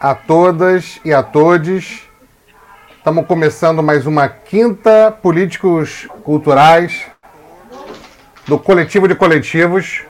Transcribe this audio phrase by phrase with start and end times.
[0.00, 2.02] a todas e a todos.
[2.96, 7.06] Estamos começando mais uma quinta Políticos Culturais
[8.46, 10.02] do Coletivo de Coletivos.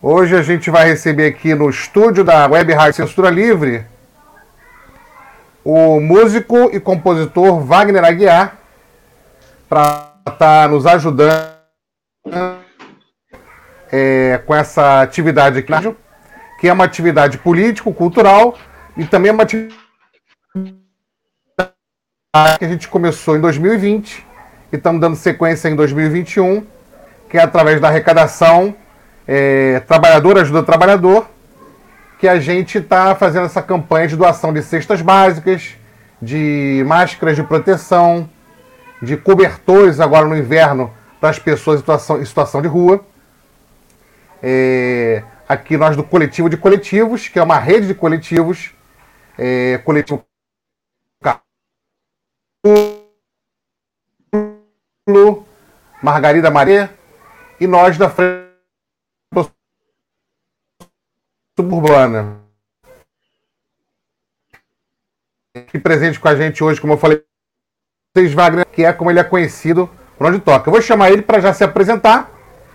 [0.00, 3.84] Hoje a gente vai receber aqui no estúdio da Web Rádio Censura Livre
[5.64, 8.57] o músico e compositor Wagner Aguiar
[9.68, 11.58] para estar tá nos ajudando
[13.92, 15.72] é, com essa atividade aqui,
[16.58, 18.56] que é uma atividade político-cultural
[18.96, 19.76] e também é uma atividade
[22.58, 24.26] que a gente começou em 2020
[24.72, 26.66] e estamos dando sequência em 2021,
[27.28, 28.74] que é através da arrecadação
[29.26, 31.28] é, Trabalhador Ajuda Trabalhador,
[32.18, 35.76] que a gente está fazendo essa campanha de doação de cestas básicas,
[36.20, 38.28] de máscaras de proteção,
[39.02, 43.04] de cobertores agora no inverno para as pessoas em situação, em situação de rua.
[44.42, 48.72] É, aqui nós do Coletivo de Coletivos, que é uma rede de coletivos,
[49.36, 50.24] é, coletivo
[56.02, 56.96] Margarida Maria
[57.60, 58.48] e nós da frente
[61.58, 62.40] suburbana.
[65.68, 67.24] Que presente com a gente hoje, como eu falei,
[68.18, 70.68] vocês Wagner, que é como ele é conhecido por onde toca.
[70.68, 72.30] Eu vou chamar ele para já se apresentar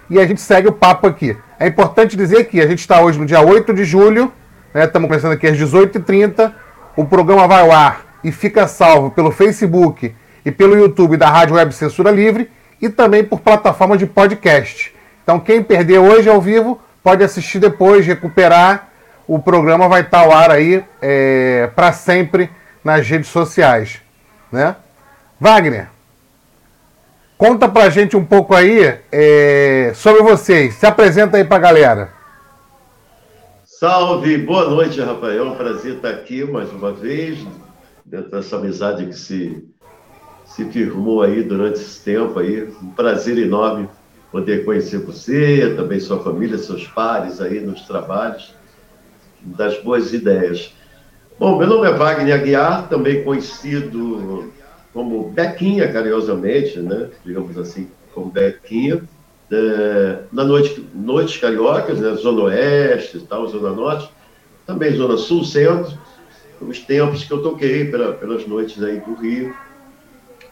[0.10, 1.36] e a gente segue o papo aqui.
[1.60, 4.32] É importante dizer que a gente está hoje no dia 8 de julho,
[4.74, 6.54] né, estamos começando aqui às 18h30.
[6.96, 11.56] O programa vai ao ar e fica salvo pelo Facebook e pelo YouTube da Rádio
[11.56, 12.50] Web Censura Livre
[12.82, 14.96] e também por plataforma de podcast.
[15.24, 18.90] Então, quem perder hoje ao vivo pode assistir depois, recuperar.
[19.28, 22.50] O programa vai estar ao ar aí é, para sempre
[22.84, 24.02] nas redes sociais,
[24.52, 24.76] né?
[25.44, 25.90] Wagner,
[27.38, 30.76] conta pra gente um pouco aí é, sobre vocês.
[30.76, 32.14] Se apresenta aí pra galera.
[33.66, 35.46] Salve, boa noite, Rafael.
[35.46, 37.46] É um prazer estar aqui mais uma vez,
[38.06, 39.68] dentro dessa amizade que se,
[40.46, 42.74] se firmou aí durante esse tempo aí.
[42.82, 43.90] Um prazer enorme
[44.32, 48.56] poder conhecer você, também sua família, seus pares aí nos trabalhos,
[49.42, 50.74] das boas ideias.
[51.38, 54.54] Bom, meu nome é Wagner Aguiar, também conhecido
[54.94, 57.10] como Bequinha, carinhosamente, né?
[57.26, 59.02] digamos assim, como Bequinha.
[59.52, 62.14] É, na noite, Noites Cariocas, né?
[62.16, 64.10] Zona Oeste e tal, Zona Norte,
[64.66, 65.98] também Zona Sul, Centro,
[66.62, 69.54] os tempos que eu toquei pela, pelas noites aí do Rio.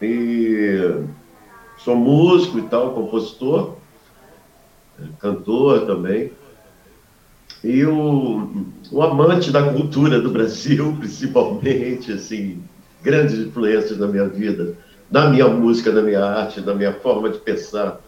[0.01, 1.03] E
[1.77, 3.75] sou músico e tal, compositor,
[5.19, 6.31] cantor também.
[7.63, 12.61] E o, um amante da cultura do Brasil, principalmente, assim,
[13.01, 14.75] grandes influências na minha vida,
[15.09, 17.99] na minha música, na minha arte, na minha forma de pensar,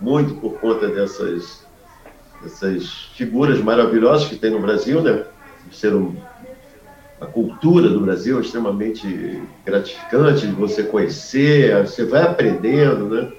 [0.00, 1.66] muito por conta dessas,
[2.42, 5.24] dessas figuras maravilhosas que tem no Brasil, né?
[5.72, 6.16] Ser um,
[7.20, 13.32] a cultura do Brasil é extremamente gratificante de você conhecer, você vai aprendendo, né?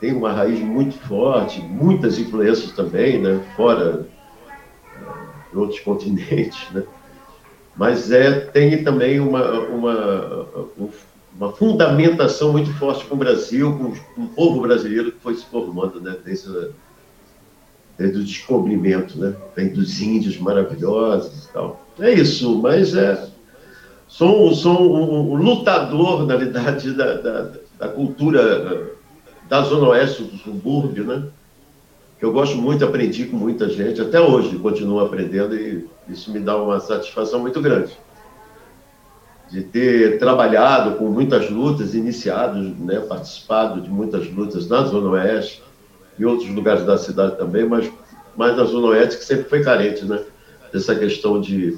[0.00, 3.40] Tem uma raiz muito forte, muitas influências também, né?
[3.56, 4.06] Fora
[5.00, 6.84] uh, outros continentes, né?
[7.76, 10.46] Mas é, tem também uma, uma,
[11.36, 16.00] uma fundamentação muito forte com o Brasil, com, o povo brasileiro que foi se formando,
[16.00, 16.16] né?
[16.24, 16.70] Desde,
[17.96, 19.34] desde o descobrimento, né?
[19.56, 21.86] Vem dos índios maravilhosos e tal.
[21.98, 23.28] É isso, mas é.
[24.06, 28.90] Sou, sou um, um lutador, na verdade, da, da, da, cultura
[29.48, 31.22] da Zona Oeste do subúrbio, né?
[32.22, 36.56] Eu gosto muito, aprendi com muita gente, até hoje continuo aprendendo e isso me dá
[36.56, 37.98] uma satisfação muito grande.
[39.50, 45.64] De ter trabalhado com muitas lutas, iniciado, né, participado de muitas lutas na Zona Oeste,
[46.16, 47.90] em outros lugares da cidade também, mas
[48.36, 50.20] mais na Zona Oeste, que sempre foi carente, né?
[50.72, 51.76] dessa questão de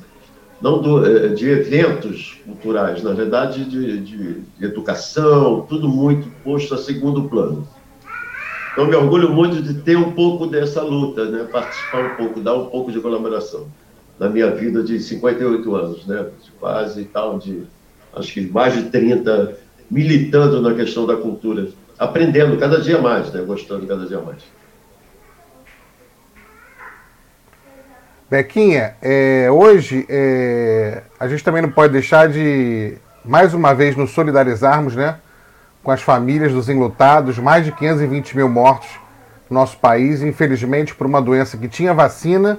[0.60, 6.74] não do, eh, de eventos culturais, na verdade de, de, de, educação, tudo muito posto
[6.74, 7.66] a segundo plano.
[8.74, 11.46] Então me orgulho muito de ter um pouco dessa luta, né?
[11.50, 13.68] participar um pouco, dar um pouco de colaboração
[14.18, 16.26] na minha vida de 58 anos, né?
[16.58, 17.62] quase e tal, de
[18.12, 19.56] acho que mais de 30
[19.88, 23.42] militando na questão da cultura, aprendendo cada dia mais, né?
[23.42, 24.42] gostando cada dia mais.
[28.28, 34.10] Bequinha, é, hoje é, a gente também não pode deixar de, mais uma vez, nos
[34.10, 35.18] solidarizarmos né,
[35.84, 38.88] com as famílias dos enlutados, mais de 520 mil mortos
[39.50, 42.58] no nosso país, infelizmente por uma doença que tinha vacina,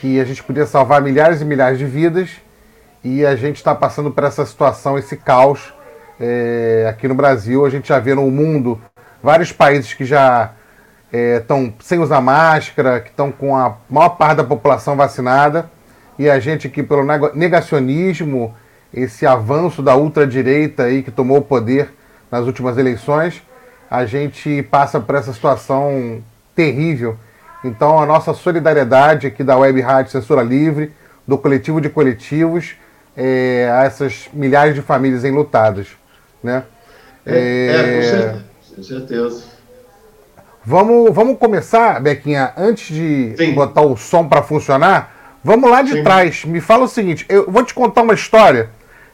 [0.00, 2.30] que a gente podia salvar milhares e milhares de vidas,
[3.04, 5.72] e a gente está passando por essa situação, esse caos
[6.18, 7.64] é, aqui no Brasil.
[7.64, 8.80] A gente já vê no mundo
[9.22, 10.50] vários países que já
[11.38, 15.70] estão é, sem usar máscara, que estão com a maior parte da população vacinada,
[16.18, 18.54] e a gente aqui, pelo negacionismo,
[18.92, 21.99] esse avanço da ultradireita aí que tomou o poder
[22.30, 23.42] nas últimas eleições,
[23.90, 26.22] a gente passa por essa situação
[26.54, 27.16] terrível.
[27.64, 30.92] Então, a nossa solidariedade aqui da Web Rádio Censura Livre,
[31.26, 32.74] do coletivo de coletivos,
[33.16, 35.88] é, a essas milhares de famílias enlutadas.
[36.42, 36.62] Né?
[37.26, 38.44] É, é, com é, certeza.
[38.76, 39.44] Com certeza.
[40.64, 43.54] Vamos, vamos começar, Bequinha, antes de Sim.
[43.54, 46.02] botar o som para funcionar, vamos lá de Sim.
[46.04, 46.44] trás.
[46.44, 48.68] Me fala o seguinte, eu vou te contar uma história.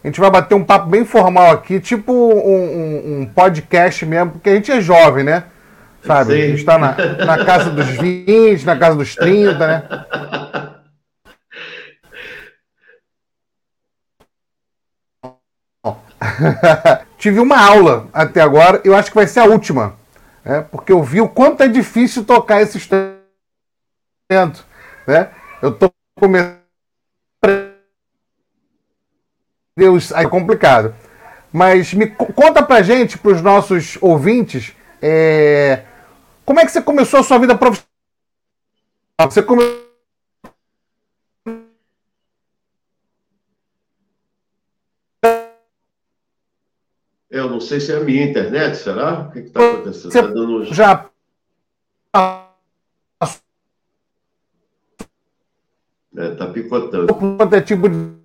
[0.06, 4.30] A gente vai bater um papo bem formal aqui, tipo um, um, um podcast mesmo,
[4.30, 5.42] porque a gente é jovem, né?
[6.04, 6.32] Sabe?
[6.32, 6.42] Sim.
[6.42, 6.94] A gente está na,
[7.24, 9.82] na casa dos 20, na casa dos 30, né?
[17.18, 19.96] Tive uma aula até agora, eu acho que vai ser a última
[20.44, 20.62] né?
[20.70, 23.18] porque eu vi o quanto é difícil tocar esse instrumento.
[25.04, 25.30] Né?
[25.60, 26.65] Eu estou começando.
[29.76, 30.94] Deus, é complicado.
[31.52, 35.84] Mas me conta pra gente, pros nossos ouvintes, é...
[36.44, 37.86] como é que você começou a sua vida profissional?
[39.20, 39.86] Você começou
[47.28, 49.20] Eu não sei se é a minha internet, será?
[49.20, 50.10] O que está acontecendo?
[50.10, 50.64] Você tá dando...
[50.64, 51.10] Já.
[56.16, 57.12] É, tá picotando.
[57.14, 58.15] Quanto é tipo de.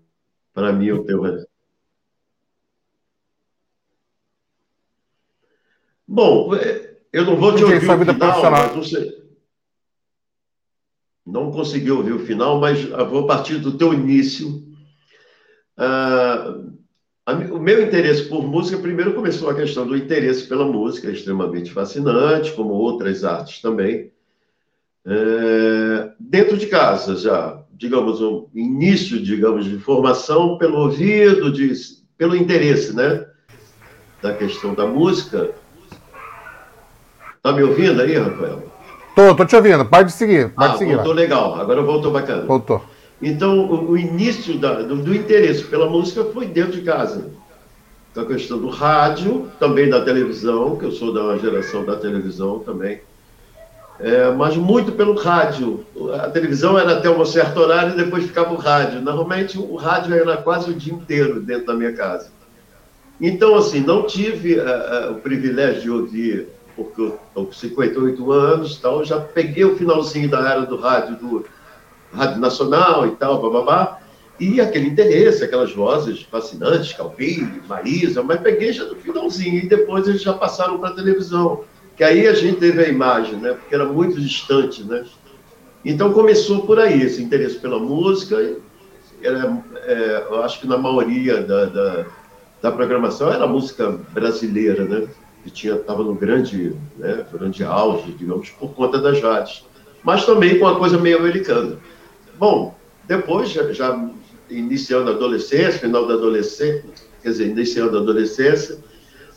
[0.54, 1.26] Para mim, o teu.
[1.26, 1.46] É.
[6.08, 9.22] Bom, é, eu não vou te ouvir o final, mas não sei.
[11.26, 14.68] Não consegui ouvir o final, mas vou partir do teu início.
[15.78, 16.72] Uh,
[17.54, 22.52] o meu interesse por música, primeiro começou a questão do interesse pela música, extremamente fascinante,
[22.54, 24.12] como outras artes também.
[25.06, 31.74] É, dentro de casa, já, digamos, um início, digamos, de formação pelo ouvido, de,
[32.16, 33.26] pelo interesse, né?
[34.22, 35.50] Da questão da música.
[37.42, 38.72] Tá me ouvindo aí, Rafael?
[39.16, 39.84] Tô, tô te ouvindo.
[39.84, 40.94] Pode seguir, pode ah, seguir.
[40.94, 41.60] Voltou legal.
[41.60, 42.44] Agora voltou bacana.
[42.44, 42.84] Voltou.
[43.20, 47.32] Então, o, o início da, do, do, interesse pela música foi dentro de casa.
[48.14, 52.60] Com a questão do rádio, também da televisão, que eu sou da geração da televisão
[52.60, 53.02] também.
[54.02, 55.86] É, mas muito pelo rádio.
[56.22, 59.02] A televisão era até um certo horário e depois ficava o rádio.
[59.02, 62.30] Normalmente o rádio era quase o dia inteiro dentro da minha casa.
[63.20, 68.32] Então, assim, não tive uh, uh, o privilégio de ouvir, porque eu estou com 58
[68.32, 71.46] anos, tal, já peguei o finalzinho da era do rádio do,
[72.14, 74.00] Rádio Nacional e tal, bababá,
[74.40, 80.08] e aquele interesse, aquelas vozes fascinantes, Calvini, Marisa, mas peguei já no finalzinho, e depois
[80.08, 81.64] eles já passaram para a televisão,
[82.02, 85.06] que aí a gente teve a imagem, né, porque era muito distante, né.
[85.86, 88.56] Então começou por aí, esse interesse pela música,
[89.22, 92.06] era, é, eu acho que na maioria da, da,
[92.60, 95.08] da, programação era música brasileira, né,
[95.44, 99.64] que tinha estava no grande, né, grande auge, digamos, por conta das rádios,
[100.04, 101.78] mas também com uma coisa meio americana.
[102.40, 102.76] Bom,
[103.08, 104.10] depois, já, já
[104.50, 106.84] iniciando a adolescência, final da adolescência,
[107.22, 108.80] quer dizer, iniciando a adolescência,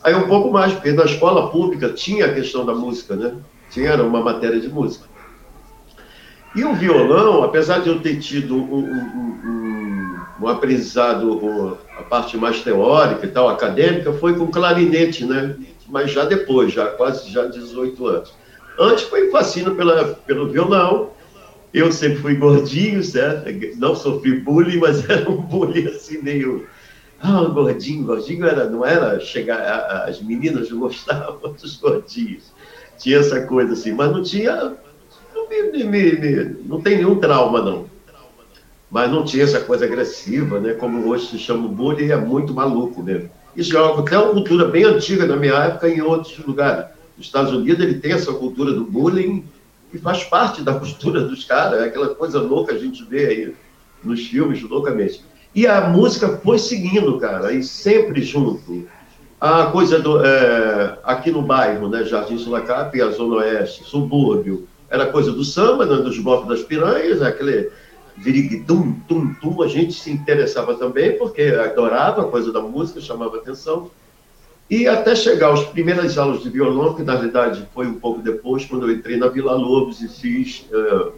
[0.05, 3.33] aí um pouco mais, porque na escola pública tinha a questão da música, né?
[3.71, 5.05] Tinha uma matéria de música.
[6.55, 8.85] E o violão, apesar de eu ter tido um, um,
[9.43, 15.55] um, um aprendizado, a parte mais teórica e tal, acadêmica, foi com clarinete, né?
[15.89, 18.33] Mas já depois, já quase já 18 anos.
[18.79, 21.09] Antes foi fascínio pela, pelo violão,
[21.73, 23.49] eu sempre fui gordinho, certo?
[23.77, 26.67] Não sofri bullying, mas era um bullying assim meio.
[27.27, 30.05] Ah, gordinho, gordinho era, não era chegar.
[30.07, 32.53] As meninas gostavam dos gordinhos.
[32.99, 34.73] Tinha essa coisa assim, mas não tinha.
[35.33, 37.85] Não, me, me, me, não tem nenhum trauma, não.
[38.91, 40.73] Mas não tinha essa coisa agressiva, né?
[40.75, 43.31] Como hoje se chama bullying, é muito maluco mesmo.
[43.57, 46.85] Isso é uma, até uma cultura bem antiga na minha época em outros lugares.
[47.17, 49.45] Nos Estados Unidos ele tem essa cultura do bullying
[49.89, 53.55] que faz parte da postura dos caras, é aquela coisa louca a gente vê aí
[54.03, 55.23] nos filmes, loucamente.
[55.55, 58.85] E a música foi seguindo, cara, e sempre junto.
[59.39, 65.05] a coisa do, é, aqui no bairro, né, Jardim Sulacap, a Zona Oeste, subúrbio, era
[65.05, 67.71] coisa do samba, né, dos golpes das piranhas, aquele
[68.17, 73.37] viriguidum, tum, tum, a gente se interessava também, porque adorava a coisa da música, chamava
[73.37, 73.89] atenção.
[74.69, 78.65] E até chegar às primeiras aulas de violão, que na verdade foi um pouco depois,
[78.65, 81.13] quando eu entrei na Vila Lobos e fiz uh,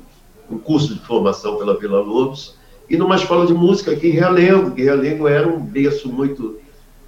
[0.52, 2.57] um curso de formação pela Vila Lobos,
[2.90, 6.60] e numa escola de música aqui em Realengo, que Realengo era um berço muito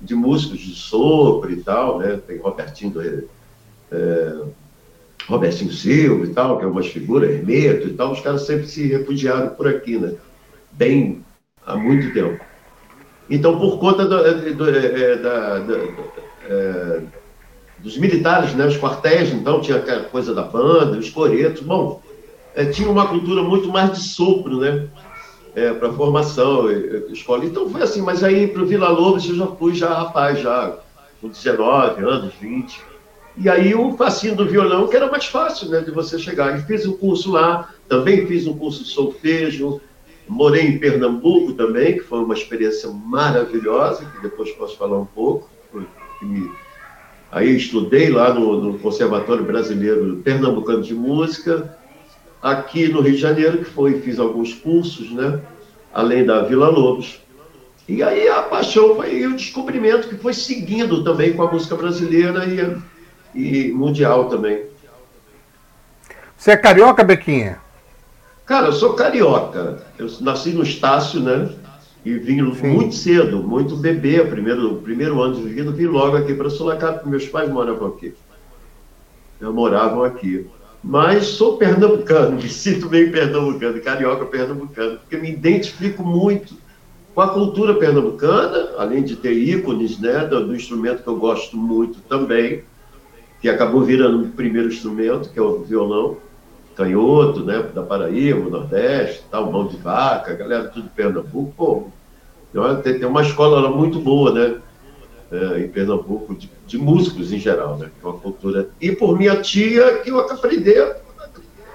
[0.01, 2.19] de músicos de sopro e tal, né?
[2.25, 2.93] Tem Robertinho,
[3.91, 4.41] é,
[5.27, 8.87] Robertinho Silva e tal, que é umas figuras, Hermeto e tal, os caras sempre se
[8.87, 10.13] refugiaram por aqui, né?
[10.71, 11.23] Bem
[11.65, 12.43] há muito tempo.
[13.29, 15.63] Então, por conta do, do, é, da,
[16.47, 17.01] é,
[17.77, 18.65] dos militares, né?
[18.65, 22.01] Os quartéis, então, tinha aquela coisa da banda, os coretos, bom,
[22.55, 24.87] é, tinha uma cultura muito mais de sopro, né?
[25.55, 26.69] É, para formação,
[27.11, 27.45] escola.
[27.45, 30.77] Então foi assim, mas aí para o Vila Lobos eu já fui já rapaz, já
[31.21, 32.81] com 19 anos, 20.
[33.37, 36.57] E aí o fascínio do violão, que era mais fácil né, de você chegar.
[36.57, 39.79] E fiz um curso lá, também fiz um curso de solfejo,
[40.27, 45.49] morei em Pernambuco também, que foi uma experiência maravilhosa, que depois posso falar um pouco.
[47.31, 51.77] Aí estudei lá no, no Conservatório Brasileiro Pernambucano de Música,
[52.41, 55.41] aqui no Rio de Janeiro, que foi, fiz alguns cursos, né?
[55.93, 57.19] Além da Vila Lobos.
[57.87, 62.45] E aí a paixão foi o descobrimento que foi seguindo também com a música brasileira
[62.45, 64.65] e, e mundial também.
[66.37, 67.59] Você é carioca, Bequinha?
[68.45, 69.83] Cara, eu sou carioca.
[69.97, 71.49] Eu nasci no Estácio, né?
[72.05, 72.67] E vim Sim.
[72.67, 74.23] muito cedo, muito bebê.
[74.23, 78.13] Primeiro, primeiro ano de vida, vim logo aqui para Sulacap, porque meus pais moravam aqui.
[79.41, 80.47] Eu moravam aqui.
[80.83, 86.55] Mas sou pernambucano, me sinto bem pernambucano, carioca pernambucano, porque me identifico muito
[87.13, 91.57] com a cultura pernambucana, além de ter ícones né, do, do instrumento que eu gosto
[91.57, 92.63] muito também,
[93.41, 96.17] que acabou virando o primeiro instrumento, que é o violão,
[96.75, 101.83] canhoto, né, da Paraíba, Nordeste, tal, mão de vaca, galera tudo de Pernambuco, pô,
[102.83, 104.55] tem, tem uma escola lá muito boa, né,
[105.31, 107.89] é, em Pernambuco, de, de, músicos em geral, né?
[107.99, 108.69] Que é uma cultura.
[108.81, 110.73] E por minha tia, que eu aprendi,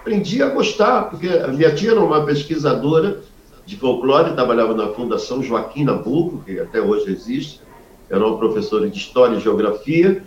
[0.00, 3.20] aprendi a gostar, porque a minha tia era uma pesquisadora
[3.64, 7.60] de folclore, trabalhava na Fundação Joaquim Nabuco, que até hoje existe,
[8.10, 10.22] era uma professora de História e Geografia,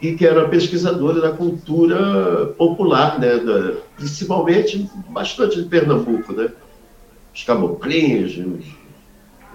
[0.00, 3.38] e que era pesquisadora da cultura popular, né?
[3.38, 6.50] Da, principalmente, bastante de Pernambuco, né?
[7.34, 8.85] Os caboclinhos, os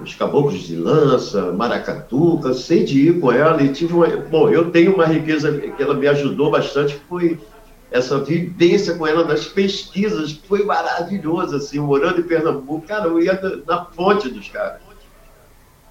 [0.01, 4.08] os caboclos de lança, maracatu, cansei de ir com ela e tive uma.
[4.08, 7.39] Bom, eu tenho uma riqueza que ela me ajudou bastante, foi
[7.91, 13.39] essa vivência com ela nas pesquisas, foi maravilhoso, assim, morando em Pernambuco, cara, eu ia
[13.67, 14.81] na fonte dos caras.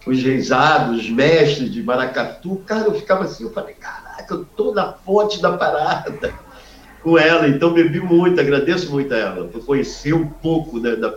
[0.07, 4.73] Os reisados, os mestres de maracatu, cara, eu ficava assim, eu falei, caraca, eu tô
[4.73, 6.33] na fonte da parada
[7.05, 11.15] com ela, então bebi muito, agradeço muito a ela, por conhecer um pouco né, da,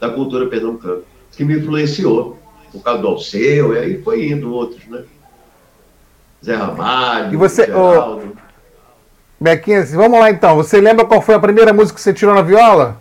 [0.00, 1.02] da cultura pernambucana
[1.34, 2.38] que me influenciou,
[2.72, 5.02] por causa do Alceu, e aí foi indo outros, né?
[6.44, 8.32] Zé Ramalho, e você, Geraldo.
[8.38, 8.44] Oh,
[9.40, 10.56] Bequinha, vamos lá então.
[10.56, 13.00] Você lembra qual foi a primeira música que você tirou na viola?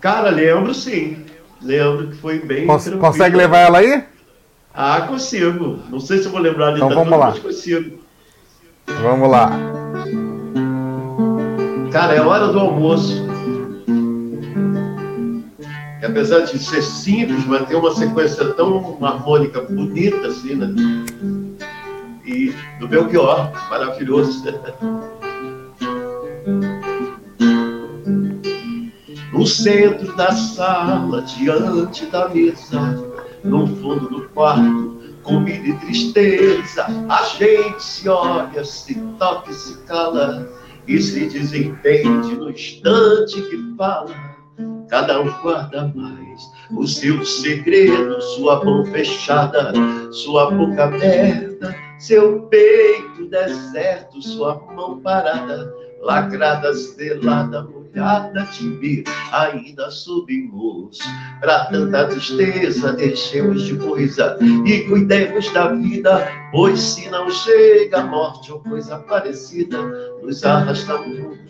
[0.00, 1.24] Cara, lembro sim.
[1.60, 2.66] Lembro que foi bem.
[2.66, 3.04] Cons tranquilo.
[3.04, 4.04] Consegue levar ela aí?
[4.72, 5.80] Ah, consigo.
[5.88, 7.30] Não sei se eu vou lembrar de então, vamos lá.
[7.30, 7.98] mas consigo.
[9.02, 9.50] Vamos lá.
[11.90, 13.26] Cara, é hora do almoço
[16.04, 20.68] apesar de ser simples, mas tem uma sequência tão harmônica, bonita, assim, né?
[22.24, 24.44] E do Belchior, maravilhoso.
[29.32, 32.80] No centro da sala, diante da mesa,
[33.44, 39.76] no fundo do quarto, comida e tristeza, a gente se olha, se toca e se
[39.82, 40.48] cala,
[40.88, 44.35] e se desentende no instante que fala
[44.88, 49.72] cada um guarda mais o seu segredo, sua mão fechada,
[50.12, 57.62] sua boca aberta, seu peito deserto, sua mão parada, lacrada, selada,
[59.32, 60.98] ainda subimos.
[61.40, 68.06] Para tanta tristeza, deixemos de coisa e cuidemos da vida, pois se não chega a
[68.06, 69.82] morte ou coisa parecida,
[70.22, 71.40] nos arrastamos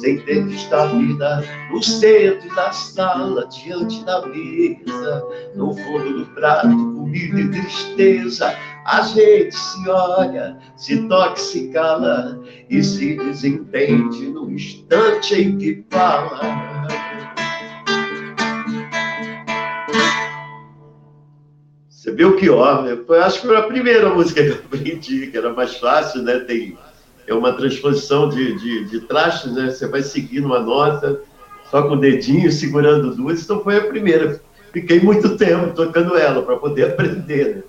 [0.00, 5.22] sem ter visto a vida, no centro da sala, diante da mesa,
[5.54, 12.40] no fundo do prato, comida e tristeza, a gente se olha, se toca, se cala
[12.68, 16.40] e se desentende no instante em que fala.
[21.88, 25.36] Você o que ó, eu acho que foi a primeira música que eu aprendi, que
[25.36, 26.40] era mais fácil, né?
[26.40, 26.76] Tem
[27.26, 29.70] é uma transposição de, de, de trastes, né?
[29.70, 31.22] Você vai seguindo uma nota,
[31.70, 34.38] só com o dedinho, segurando duas, então foi a primeira.
[34.74, 37.62] Fiquei muito tempo tocando ela para poder aprender, né?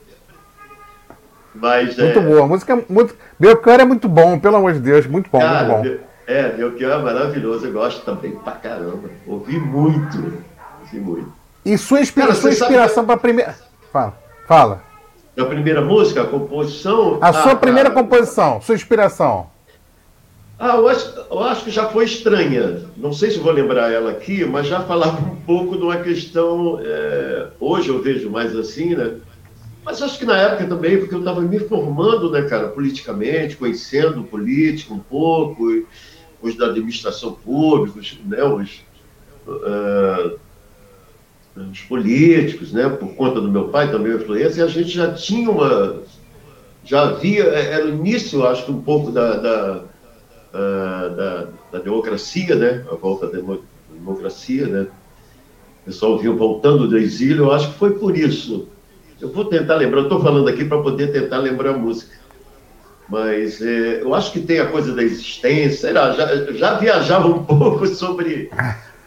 [1.55, 2.21] Mas, muito é...
[2.21, 3.15] boa, a música é muito.
[3.39, 6.05] Belchior é muito bom, pelo amor de Deus, muito bom, Cara, muito bom.
[6.27, 9.09] É, Belchior é maravilhoso, eu gosto também pra caramba.
[9.25, 10.43] Ouvi muito,
[10.81, 11.33] ouvi muito.
[11.63, 12.27] E sua, inspira...
[12.27, 13.55] Cara, sua inspiração para a primeira.
[13.91, 14.83] Fala, fala.
[15.35, 17.17] Da primeira música, a composição.
[17.21, 19.47] A sua ah, primeira composição, sua inspiração.
[20.57, 22.83] Ah, eu acho, eu acho que já foi estranha.
[22.95, 26.79] Não sei se vou lembrar ela aqui, mas já falava um pouco de uma questão.
[26.81, 27.47] É...
[27.59, 29.15] hoje eu vejo mais assim, né?
[29.85, 34.21] Mas acho que na época também, porque eu estava me formando, né, cara, politicamente, conhecendo
[34.21, 35.85] o político um pouco,
[36.41, 38.81] os da administração pública, né, os,
[39.47, 40.39] uh,
[41.55, 45.51] os políticos, né, por conta do meu pai também, influência, e a gente já tinha
[45.51, 46.01] uma.
[46.83, 47.43] Já havia.
[47.43, 49.83] É, era o início, acho que, um pouco da, da,
[50.51, 53.39] uh, da, da democracia, né, a volta da
[53.93, 54.87] democracia, né.
[55.83, 58.67] O pessoal vinha voltando do exílio, eu acho que foi por isso
[59.21, 62.15] eu vou tentar lembrar, estou falando aqui para poder tentar lembrar a música.
[63.07, 67.43] Mas é, eu acho que tem a coisa da existência, lá, já, já viajava um
[67.45, 68.49] pouco sobre,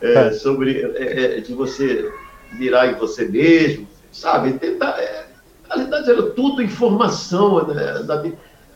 [0.00, 2.10] é, sobre é, é, de você
[2.52, 4.52] mirar em você mesmo, sabe?
[4.52, 4.98] Tentar.
[4.98, 5.26] É,
[5.68, 8.02] na realidade, era tudo informação, né?
[8.04, 8.24] da,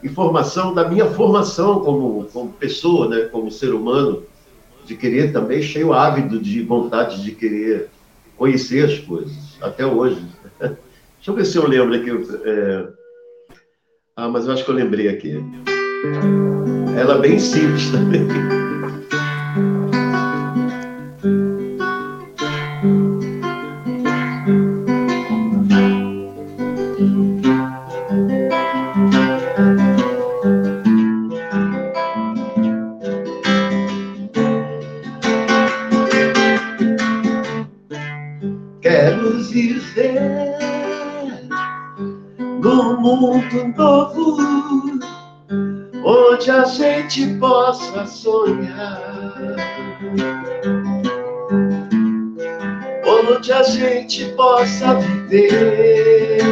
[0.03, 3.21] informação da minha formação como, como pessoa, né?
[3.31, 4.25] como ser humano,
[4.85, 7.89] de querer também, cheio ávido de vontade de querer
[8.37, 10.21] conhecer as coisas, até hoje.
[11.23, 12.11] Deixa eu ver se eu lembro aqui.
[12.45, 12.85] É...
[14.17, 15.37] Ah, mas eu acho que eu lembrei aqui.
[16.99, 18.27] Ela é bem simples também.
[48.03, 49.01] Possa sonhar.
[53.07, 56.43] Onde a gente possa viver.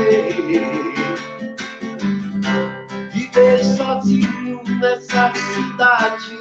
[3.13, 6.39] Viver sozinho nessa cidade.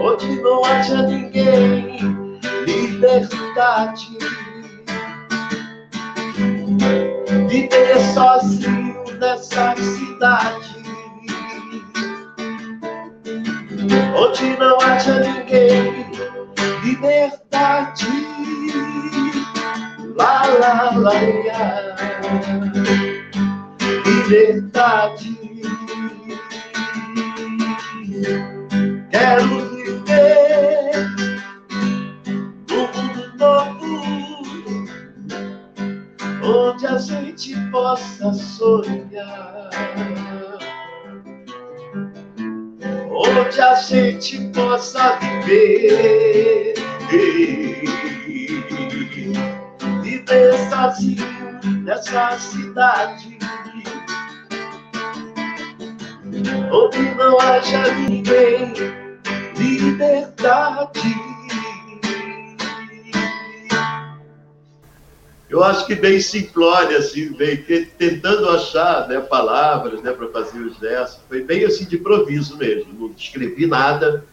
[0.00, 4.18] Onde não haja ninguém, liberdade.
[7.48, 10.85] Viver sozinho nessa cidade.
[14.16, 16.06] Onde não haja ninguém,
[16.82, 18.06] liberdade.
[20.16, 21.96] Lá, lá, lá, lá.
[24.04, 25.36] liberdade.
[29.10, 30.90] Quero viver
[32.68, 33.92] num mundo novo,
[36.42, 39.70] onde a gente possa sonhar.
[43.38, 46.74] Onde a gente possa viver.
[50.02, 53.38] Viver sozinho nessa cidade.
[56.72, 58.72] Onde não haja ninguém,
[59.56, 61.35] liberdade.
[65.48, 67.56] Eu acho que bem simplória, assim, bem,
[67.98, 71.20] tentando achar né, palavras né, para fazer os versos.
[71.28, 74.24] Foi bem assim de improviso mesmo, não escrevi nada.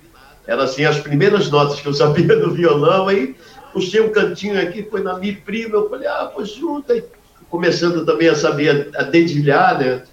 [0.47, 3.35] Era assim, as primeiras notas que eu sabia do violão, aí
[3.71, 6.95] puxei um cantinho aqui, foi na Mi prima, eu falei, ah, pô, junta.
[6.95, 7.03] E
[7.47, 10.03] começando também a saber a dedilhar, né?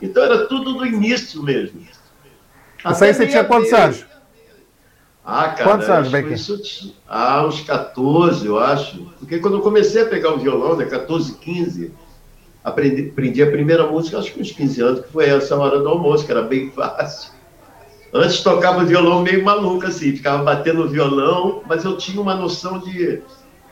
[0.00, 1.80] Então era tudo do início mesmo.
[1.80, 4.09] Isso aí você tinha quantos anos?
[5.32, 6.32] Ah, cara, Quantos anos, Becker?
[6.32, 9.06] Isso, ah, uns 14, eu acho.
[9.20, 11.94] Porque quando eu comecei a pegar o violão, né, 14, 15,
[12.64, 15.88] aprendi, aprendi a primeira música, acho que uns 15 anos, que foi essa hora do
[15.88, 17.30] almoço, que era bem fácil.
[18.12, 23.22] Antes tocava violão meio maluco, assim, ficava batendo violão, mas eu tinha uma noção de,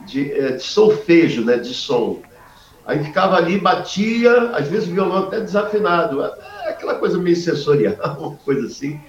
[0.07, 2.23] de, é, de solfejo, né, de som.
[2.87, 6.23] Aí ficava ali, batia, às vezes o violão até desafinado,
[6.69, 9.01] aquela coisa meio sensorial, uma coisa assim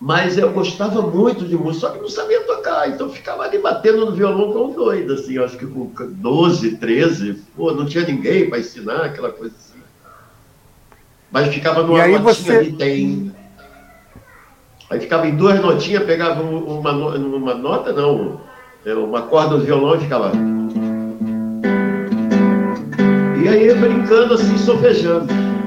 [0.00, 4.06] mas eu gostava muito de música, só que não sabia tocar, então ficava ali batendo
[4.06, 8.60] no violão como doido, assim, acho que com 12, 13, pô, não tinha ninguém para
[8.60, 9.78] ensinar, aquela coisa assim.
[11.32, 12.52] Mas ficava numa notinha você...
[12.52, 13.32] ali, tem.
[14.88, 18.40] Aí ficava em duas notinhas, pegava uma, uma nota, não,
[18.86, 20.32] é, uma corda do violão e ficava.
[23.42, 24.54] E aí brincando assim,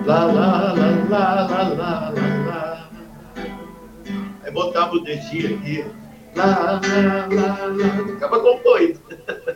[0.06, 0.74] lá, lá, lá,
[1.10, 2.21] lá, lá, lá, lá.
[4.52, 5.86] Aí botava o dedinho aqui.
[6.36, 6.82] Lá, lá,
[7.32, 8.06] lá, lá.
[8.06, 9.00] Ficava compondo.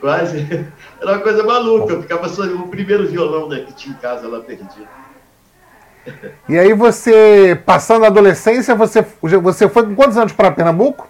[0.00, 0.46] Quase.
[1.00, 1.94] Era uma coisa maluca.
[1.94, 4.88] Eu ficava só o primeiro violão né, que tinha em casa lá perdido.
[6.48, 9.04] E aí você, passando a adolescência, você,
[9.42, 11.08] você foi com quantos anos para Pernambuco?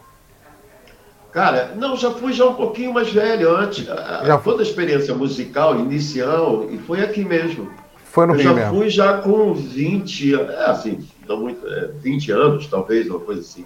[1.32, 3.84] Cara, não, já fui já um pouquinho mais velho antes.
[3.84, 7.70] Já toda a experiência musical, inicial, e foi aqui mesmo.
[8.04, 8.74] Foi no Eu Rio já mesmo.
[8.74, 13.64] fui já com 20, é, assim, não muito, é, 20 anos, talvez, uma coisa assim.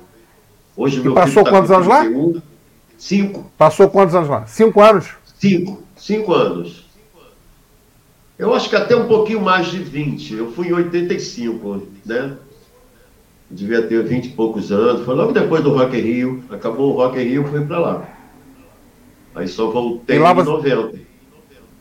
[0.77, 2.01] Hoje E meu passou tá quantos anos lá?
[2.01, 2.43] 31.
[2.99, 3.51] Cinco.
[3.57, 4.47] Passou quantos anos lá?
[4.47, 5.09] Cinco anos?
[5.39, 5.83] Cinco.
[5.97, 6.85] Cinco anos.
[8.39, 10.35] Eu acho que até um pouquinho mais de 20.
[10.35, 12.37] Eu fui em 85, né?
[13.51, 15.05] Devia ter 20 e poucos anos.
[15.05, 16.45] Foi logo depois do Rock in Rio.
[16.51, 18.09] Acabou o Rock in Rio, fui para lá.
[19.35, 20.99] Aí só voltei E lá em você- 90.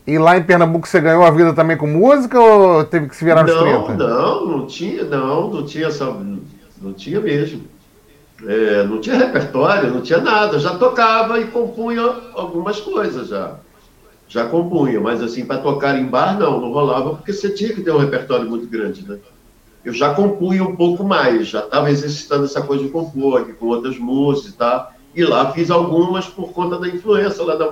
[0.06, 3.24] E lá em Pernambuco você ganhou a vida também com música ou teve que se
[3.24, 3.94] virar nos Não, 30?
[4.08, 6.06] não, não tinha, não, não tinha essa.
[6.80, 7.62] Não tinha mesmo.
[8.46, 10.58] É, não tinha repertório, não tinha nada.
[10.58, 12.02] Já tocava e compunha
[12.34, 13.56] algumas coisas já.
[14.26, 17.82] Já compunha, mas assim, para tocar em bar, não, não rolava, porque você tinha que
[17.82, 19.18] ter um repertório muito grande, né?
[19.84, 23.66] Eu já compunha um pouco mais, já estava exercitando essa coisa de compor aqui com
[23.66, 24.92] outras músicas e tal.
[25.14, 27.70] E lá fiz algumas por conta da influência lá da,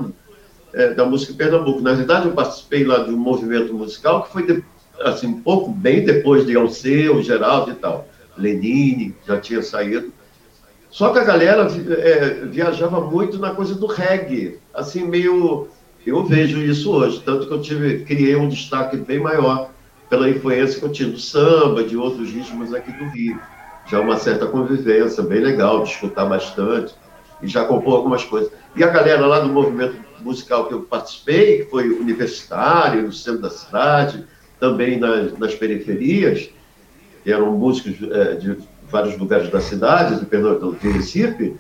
[0.79, 1.81] é, da música em Pernambuco.
[1.81, 4.63] Na verdade, eu participei lá de um movimento musical que foi de-
[5.01, 8.07] assim, um pouco bem depois de Alceu, Geraldo e tal.
[8.37, 10.13] Lenine já tinha saído.
[10.89, 11.67] Só que a galera
[11.99, 15.69] é, viajava muito na coisa do reggae, assim, meio.
[16.07, 19.71] Eu vejo isso hoje, tanto que eu tive, criei um destaque bem maior
[20.09, 23.39] pela influência que eu tinha do samba, de outros ritmos aqui do Rio.
[23.87, 26.95] Já uma certa convivência, bem legal, de escutar bastante,
[27.43, 28.51] e já compor algumas coisas.
[28.79, 33.43] E a galera lá do movimento musical que eu participei, que foi universitário, no centro
[33.43, 34.25] da cidade,
[34.61, 36.49] também nas, nas periferias,
[37.27, 38.57] eram músicos eh, de
[38.89, 41.57] vários lugares da cidade, de Pernambuco, de Recife,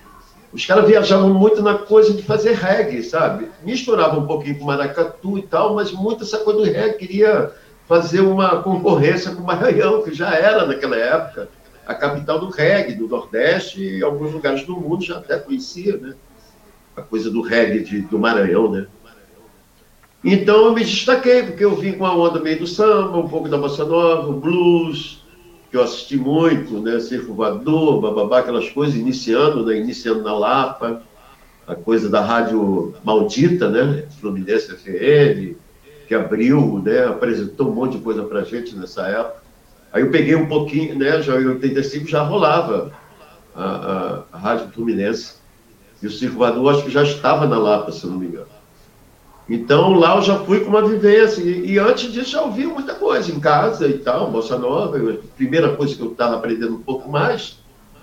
[0.53, 3.49] os caras viajavam muito na coisa de fazer reggae, sabe?
[3.65, 7.51] Misturavam um pouquinho com maracatu e tal, mas muito essa coisa do reggae queria
[7.89, 11.49] fazer uma concorrência com o Maranhão, que já era naquela época
[11.85, 16.15] a capital do reggae, do Nordeste e alguns lugares do mundo já até conhecia, né?
[16.99, 18.87] A coisa do reggae de, do Maranhão, né?
[20.25, 23.49] Então eu me destaquei, porque eu vim com a onda meio do samba, um pouco
[23.49, 25.25] da bossa nova, blues,
[25.71, 26.99] que eu assisti muito, né?
[26.99, 29.77] Circo Voador, bababá, aquelas coisas, iniciando, né?
[29.77, 31.03] Iniciando na Lapa,
[31.67, 34.07] a coisa da rádio maldita, né?
[34.21, 35.57] Fluminense FM,
[36.09, 37.05] que abriu, né?
[37.05, 39.43] Apresentou um monte de coisa pra gente nessa época.
[39.93, 41.23] Aí eu peguei um pouquinho, né?
[41.23, 42.93] Já em 85 já rolava
[43.55, 45.35] a, a, a Rádio Fluminense.
[46.03, 48.47] E o Circo acho que já estava na Lapa, se não me engano.
[49.49, 51.41] Então lá eu já fui com uma vivência.
[51.41, 54.97] E, e antes disso já ouvia muita coisa em casa e tal, bossa nova.
[54.99, 57.59] A primeira coisa que eu estava aprendendo um pouco mais,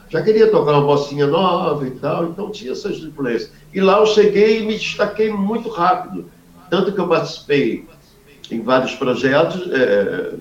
[0.09, 3.51] já queria tocar uma bossinha nova e tal, então tinha essas influências.
[3.73, 6.25] E lá eu cheguei e me destaquei muito rápido.
[6.69, 7.85] Tanto que eu participei
[8.49, 9.71] em vários projetos.
[9.71, 10.33] é,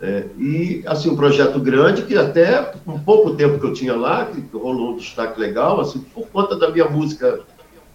[0.00, 4.26] é, e, assim, um projeto grande que até um pouco tempo que eu tinha lá,
[4.26, 7.40] que rolou um destaque legal, assim, por conta da minha música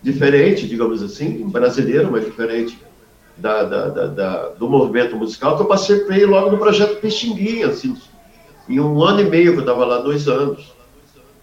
[0.02, 2.80] diferente, digamos assim, brasileira, mas diferente
[3.38, 7.96] da, da, da, do movimento musical, que eu participei logo no projeto Pixinguinha, assim,
[8.68, 10.74] em um ano e meio, que eu estava lá dois anos.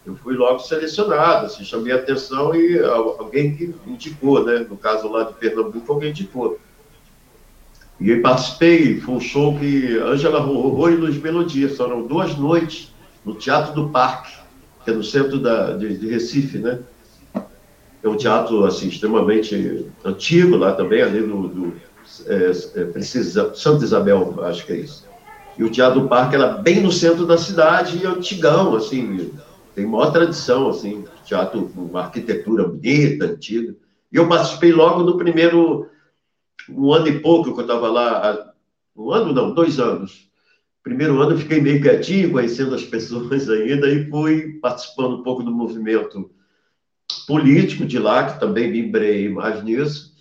[0.05, 4.67] Eu fui logo selecionado, assim, chamei a atenção e alguém que indicou, né?
[4.69, 6.59] No caso lá de Pernambuco, alguém indicou.
[8.01, 12.93] E eu participei, foi um show que Ângela Rorô e Luiz Melodia, foram duas noites
[13.25, 14.33] no Teatro do Parque,
[14.85, 16.79] que é no centro da, de, de Recife, né?
[18.01, 21.73] É um teatro, assim, extremamente antigo lá também, ali do, do
[22.27, 25.07] é, é, Precisa, Santa Isabel, acho que é isso.
[25.59, 29.33] E o Teatro do Parque era bem no centro da cidade, e antigão, assim,
[29.75, 33.75] tem maior tradição, assim, teatro com arquitetura bonita, antiga.
[34.13, 35.87] E eu participei logo do primeiro
[36.71, 38.53] um ano e pouco que eu estava lá,
[38.97, 40.29] um ano não, dois anos.
[40.83, 45.43] Primeiro ano eu fiquei meio quietinho, conhecendo as pessoas ainda, e fui participando um pouco
[45.43, 46.31] do movimento
[47.27, 50.15] político de lá, que também lembrei mais nisso,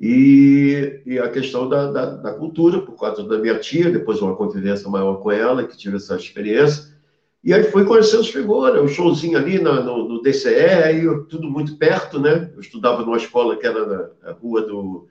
[0.00, 4.34] e, e a questão da, da, da, cultura, por causa da minha tia, depois uma
[4.34, 6.92] convivência maior com ela, que tive essa experiência,
[7.44, 10.48] e aí fui conhecendo as figuras, o um showzinho ali na, no, no, DCE,
[10.84, 12.50] aí tudo muito perto, né?
[12.54, 15.08] Eu estudava numa escola que era na, na rua do,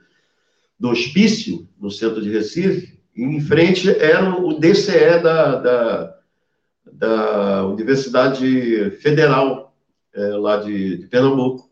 [0.81, 6.15] do Hospício, no centro de Recife, e em frente era o DCE da, da,
[6.91, 9.75] da Universidade Federal,
[10.11, 11.69] é, lá de, de, Pernambuco.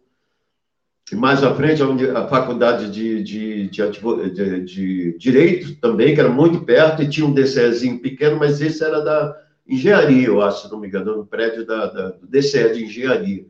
[1.12, 7.02] e mais à frente a, faculdade de, de, de, Direito também, que era muito perto,
[7.02, 9.36] e tinha um DCEzinho pequeno, mas esse era da
[9.68, 13.44] engenharia, eu acho, se não me engano, no prédio da, da, do DCE de engenharia,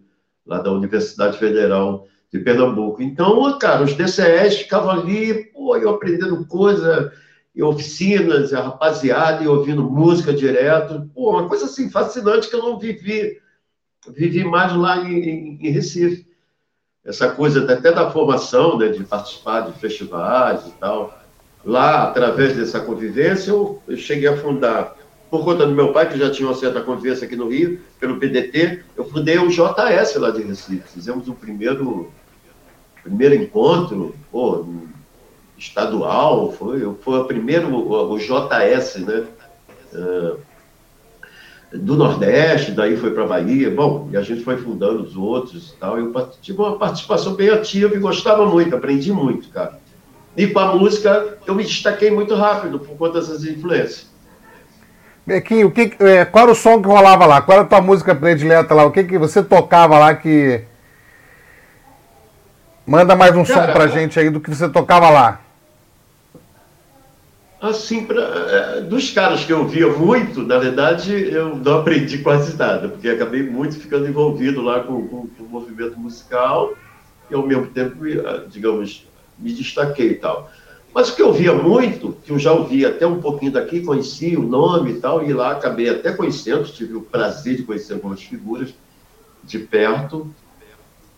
[0.45, 3.01] lá da Universidade Federal de Pernambuco.
[3.01, 7.11] Então, cara, os DCEs ficavam ali, pô, eu aprendendo coisa,
[7.55, 11.09] e oficinas, a rapaziada, e ouvindo música direto.
[11.13, 13.37] Pô, uma coisa assim fascinante que eu não vivi,
[14.07, 16.29] vivi mais lá em, em Recife
[17.03, 21.17] essa coisa até da formação, né, de participar de festivais e tal.
[21.65, 24.95] Lá, através dessa convivência, eu, eu cheguei a fundar,
[25.29, 28.19] por conta do meu pai, que já tinha uma certa convivência aqui no Rio, pelo
[28.19, 30.87] PDT, eu fundei o JS lá de Recife.
[30.93, 32.11] Fizemos o primeiro,
[33.03, 34.65] primeiro encontro pô,
[35.57, 39.25] estadual, foi, foi o primeiro, o, o JS, né?
[39.93, 40.49] Uh,
[41.71, 45.75] do Nordeste, daí foi para Bahia, bom, e a gente foi fundando os outros e
[45.77, 45.99] tal.
[45.99, 49.79] Eu tive uma participação bem ativa e gostava muito, aprendi muito, cara.
[50.35, 54.09] E com a música eu me destaquei muito rápido por conta dessas influências.
[55.25, 57.39] Bequinho, o que, é, qual era o som que rolava lá?
[57.41, 58.83] Qual era a tua música predileta lá?
[58.85, 60.63] O que, que você tocava lá que.
[62.89, 65.39] Manda mais um cara, som pra gente aí do que você tocava lá.
[67.61, 72.57] Assim, pra, é, dos caras que eu via muito, na verdade, eu não aprendi quase
[72.57, 76.73] nada, porque acabei muito ficando envolvido lá com, com, com o movimento musical
[77.29, 80.49] e, ao mesmo tempo, ah, digamos, me destaquei e tal.
[80.91, 84.35] Mas o que eu via muito, que eu já ouvi até um pouquinho daqui, conheci
[84.35, 88.23] o nome e tal, e lá acabei até conhecendo, tive o prazer de conhecer algumas
[88.23, 88.73] figuras
[89.43, 90.33] de perto,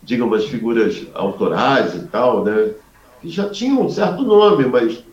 [0.04, 2.74] digamos, figuras autorais e tal, né?
[3.22, 5.04] Que já tinham um certo nome, mas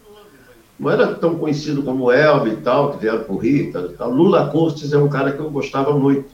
[0.79, 4.11] não era tão conhecido como Elvis e tal, que vieram por Rita e tal.
[4.11, 6.31] Lula Cortes é um cara que eu gostava muito.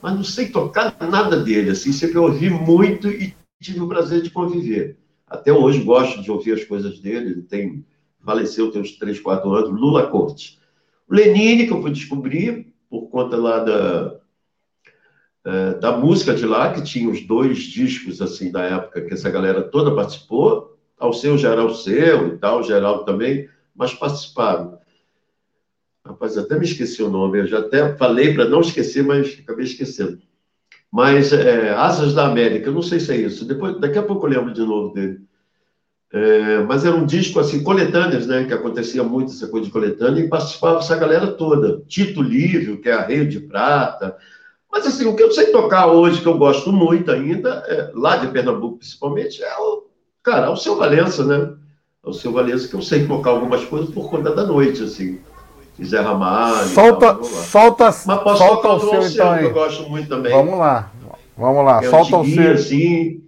[0.00, 4.30] Mas não sei tocar nada dele, assim, sempre ouvi muito e tive o prazer de
[4.30, 4.96] conviver.
[5.26, 7.84] Até hoje gosto de ouvir as coisas dele, ele tem,
[8.24, 10.58] faleceu tem uns 3, 4 anos, Lula Cortes.
[11.08, 14.16] O Lenine, que eu fui descobrir por conta lá da,
[15.44, 19.30] é, da música de lá, que tinha os dois discos, assim, da época que essa
[19.30, 24.78] galera toda participou, ao seu geral seu e tal, geral também, mas participaram.
[26.04, 29.64] Rapaz, até me esqueci o nome, eu já até falei para não esquecer, mas acabei
[29.64, 30.20] esquecendo.
[30.90, 34.26] Mas é, Asas da América, eu não sei se é isso, depois, daqui a pouco
[34.26, 35.20] eu lembro de novo dele.
[36.12, 38.44] É, mas era um disco assim, coletâneas, né?
[38.44, 41.82] Que acontecia muito essa coisa de coletânea, e participava essa galera toda.
[41.88, 44.16] Tito Lívio, que é Arreio de Prata.
[44.72, 48.16] Mas assim, o que eu sei tocar hoje, que eu gosto muito ainda, é, lá
[48.16, 49.84] de Pernambuco principalmente, é o,
[50.22, 51.54] cara, é o seu Valença, né?
[52.04, 55.20] ao seu Valença, que eu sei tocar algumas coisas por conta da noite, assim.
[55.82, 56.68] Zé Ramalho.
[56.68, 60.32] Solta, tal, solta, Mas posso solta o seu, então, que eu gosto muito também.
[60.32, 60.92] Vamos lá,
[61.36, 62.52] vamos lá, é solta o seu.
[62.52, 63.22] Assim,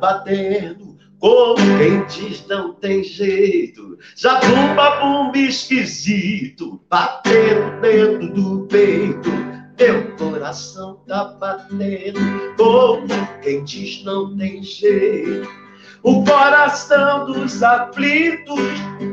[0.00, 3.98] batendo, como quem diz não tem jeito.
[4.18, 9.30] Zabumba, bumba esquisito, batendo dentro do peito.
[9.78, 12.20] Meu coração tá batendo,
[12.56, 13.06] como
[13.42, 15.48] quem diz não tem jeito.
[16.02, 18.60] O coração dos aflitos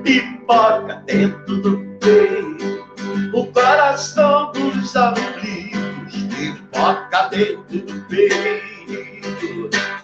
[0.03, 2.85] pipoca dentro do peito.
[3.33, 8.75] O coração dos aflitos pipoca dentro do peito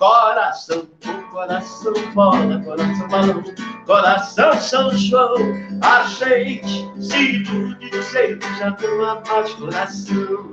[0.01, 0.87] coração,
[1.29, 3.43] coração bola, coração balão,
[3.85, 5.35] coração São João.
[5.83, 10.51] A gente se ilude dizendo já não há mais coração.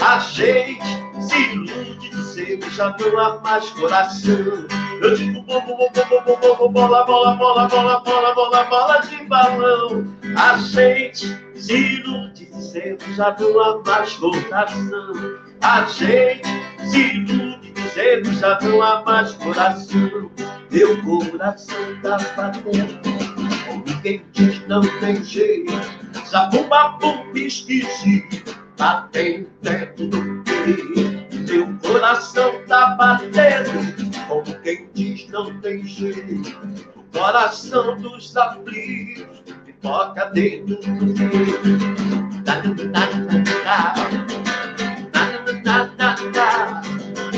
[0.00, 0.82] A gente
[1.20, 4.66] se ilude dizendo já não há mais coração.
[5.00, 10.12] Eu digo bola, bola, bola, bola, bola, bola, bola, bola de balão.
[10.36, 15.47] A gente se ilude dizendo já não há mais coração.
[15.60, 16.46] A gente
[16.88, 20.30] se ilude dizendo já não há mais coração.
[20.70, 23.00] Meu coração tá batendo,
[23.66, 25.72] como quem diz não tem jeito.
[26.28, 31.52] Zabumba, bum, esquisito, batendo dentro do peito.
[31.52, 33.70] Meu coração tá batendo,
[34.28, 36.56] como quem diz não tem jeito.
[36.94, 42.08] O coração dos aflitos pipoca dentro do peito.
[46.18, 46.82] Tá, tá, tá,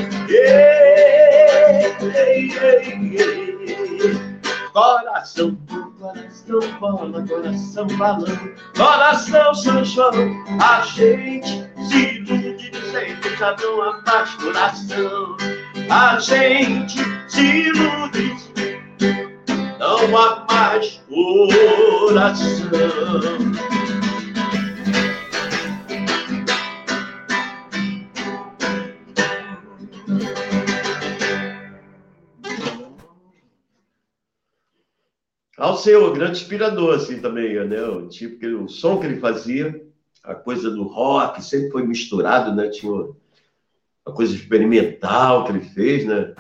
[0.00, 0.64] tá,
[2.56, 3.10] tá,
[4.72, 5.58] Coração,
[5.98, 8.38] coração bola, coração balão,
[8.74, 10.44] coração Sancho, vão.
[10.62, 15.36] A gente se ilude dizendo já não há mais coração.
[15.90, 18.34] A gente se ilude,
[19.78, 22.70] não há mais coração.
[35.80, 37.82] Ser o grande inspirador, assim, também, né?
[37.82, 39.82] O tipo, que, o som que ele fazia,
[40.22, 42.68] a coisa do rock, sempre foi misturado, né?
[42.68, 43.14] Tinha uma,
[44.14, 46.34] coisa experimental que ele fez, né?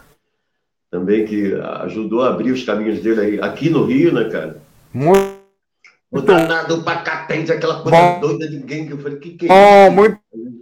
[0.90, 4.60] Também que ajudou a abrir os caminhos dele aí, aqui no Rio, né, cara?
[4.92, 5.40] Muito.
[6.10, 8.20] O danado Pacatente, aquela coisa Bom.
[8.20, 10.59] doida de ninguém que eu falei, que que é oh, isso?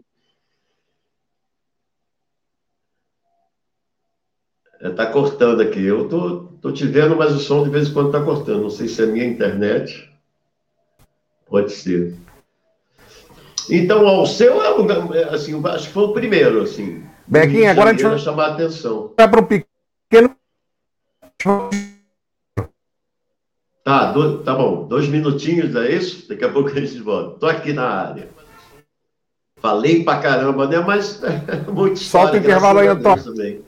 [4.80, 5.84] Muito É, tá cortando aqui.
[5.84, 8.62] Eu tô, tô te vendo, mas o som de vez em quando tá cortando.
[8.62, 10.08] Não sei se é minha internet.
[11.46, 12.14] Pode ser.
[13.70, 17.02] Então, o seu é, é assim, acho que foi o primeiro, assim.
[17.26, 19.12] Bequinho, agora a gente vai chamar a atenção.
[19.16, 20.36] Vai para um pequeno.
[23.84, 24.86] Tá, do, tá bom.
[24.86, 26.28] Dois minutinhos, é isso?
[26.28, 27.38] Daqui a pouco a gente volta.
[27.38, 28.28] Tô aqui na área.
[29.60, 30.78] Falei pra caramba, né?
[30.78, 31.20] Mas
[31.72, 33.67] muito Solta o intervalo aí, Antônio.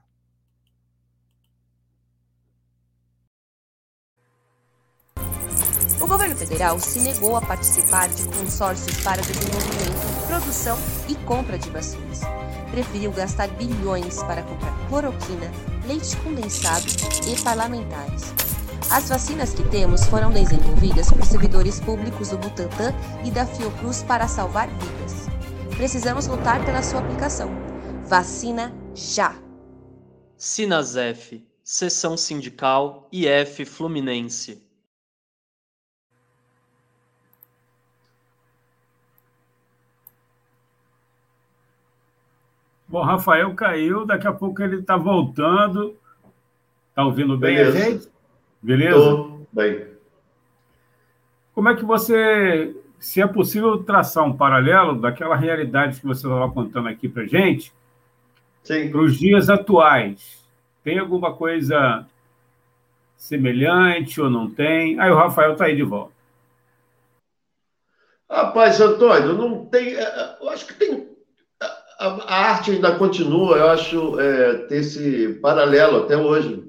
[6.45, 10.77] Federal se negou a participar de consórcios para desenvolvimento, produção
[11.07, 12.21] e compra de vacinas.
[12.71, 15.51] Preferiu gastar bilhões para comprar cloroquina,
[15.85, 16.85] leite condensado
[17.27, 18.33] e parlamentares.
[18.89, 24.27] As vacinas que temos foram desenvolvidas por servidores públicos do Butantan e da Fiocruz para
[24.27, 25.27] salvar vidas.
[25.77, 27.49] Precisamos lutar pela sua aplicação.
[28.05, 29.35] Vacina já!
[30.35, 34.70] Sinasef, Seção Sindical IF Fluminense.
[42.91, 45.95] Bom, Rafael caiu, daqui a pouco ele está voltando.
[46.89, 47.77] Está ouvindo bem Beleza.
[47.77, 48.11] a gente?
[48.61, 48.99] Beleza?
[48.99, 49.87] Tô bem.
[51.53, 56.51] Como é que você, se é possível traçar um paralelo daquela realidade que você estava
[56.51, 57.71] contando aqui para gente,
[58.91, 60.45] para os dias atuais?
[60.83, 62.05] Tem alguma coisa
[63.15, 64.99] semelhante ou não tem?
[64.99, 66.11] Aí o Rafael está aí de volta.
[68.29, 69.95] Rapaz, Antônio, não tem.
[69.95, 71.10] É, é, eu acho que tem
[72.01, 76.67] a, arte ainda continua, eu acho, é, ter esse paralelo até hoje.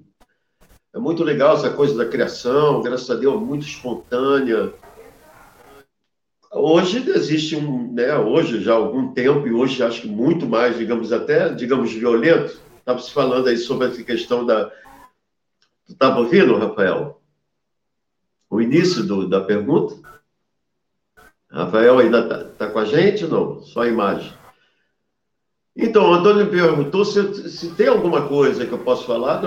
[0.94, 4.74] É muito legal essa coisa da criação, graças a Deus, muito espontânea.
[6.52, 10.76] Hoje existe um, né, hoje já há algum tempo, e hoje acho que muito mais,
[10.76, 12.60] digamos, até, digamos, violento.
[12.78, 14.66] Estava se falando aí sobre essa questão da.
[15.86, 17.22] Tu estava ouvindo, Rafael?
[18.50, 19.96] O início do, da pergunta?
[21.50, 23.62] Rafael ainda está tá com a gente ou não?
[23.62, 24.41] Só a imagem.
[25.74, 29.40] Então, o Antônio perguntou se, se, tem alguma coisa que eu posso falar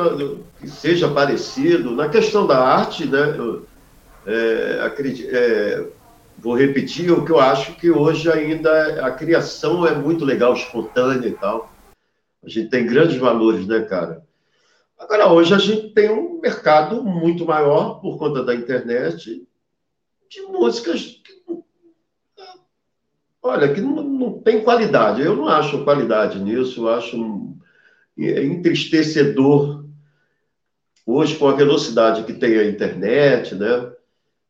[0.59, 1.91] que seja parecido.
[1.91, 3.65] Na questão da arte, né, eu,
[4.25, 5.87] é, acredito, é,
[6.37, 11.27] vou repetir o que eu acho que hoje ainda a criação é muito legal, espontânea
[11.27, 11.71] e tal.
[12.43, 14.23] A gente tem grandes valores, né, cara?
[14.97, 19.47] Agora, hoje a gente tem um mercado muito maior por conta da internet
[20.29, 21.21] de músicas
[23.47, 25.21] Olha, que não, não, tem qualidade.
[25.21, 27.55] Eu não acho qualidade nisso, eu acho
[28.17, 29.85] é entristecedor.
[31.05, 33.91] Hoje, com a velocidade que tem a internet, né?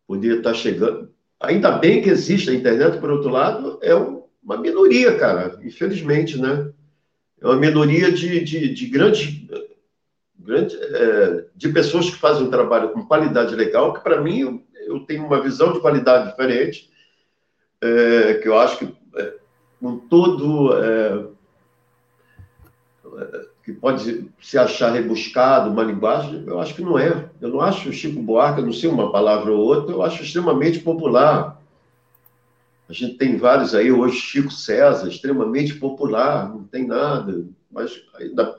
[0.08, 1.12] Podia estar chegando.
[1.42, 6.72] Ainda bem que existe a internet, por outro lado, é uma minoria, cara, infelizmente, né?
[7.42, 9.46] É uma minoria de, de, de grandes,
[10.40, 14.64] grande é, de pessoas que fazem um trabalho com qualidade legal, que para mim eu,
[14.88, 16.90] eu, tenho uma visão de qualidade diferente,
[17.86, 19.34] é, que eu acho que é,
[19.80, 21.26] com todo é,
[23.64, 27.30] que pode se achar rebuscado, uma linguagem, eu acho que não é.
[27.42, 31.60] Eu não acho Chico Buarque, não sei uma palavra ou outra, eu acho extremamente popular.
[32.88, 38.56] A gente tem vários aí, hoje Chico César, extremamente popular, não tem nada, mas, ainda,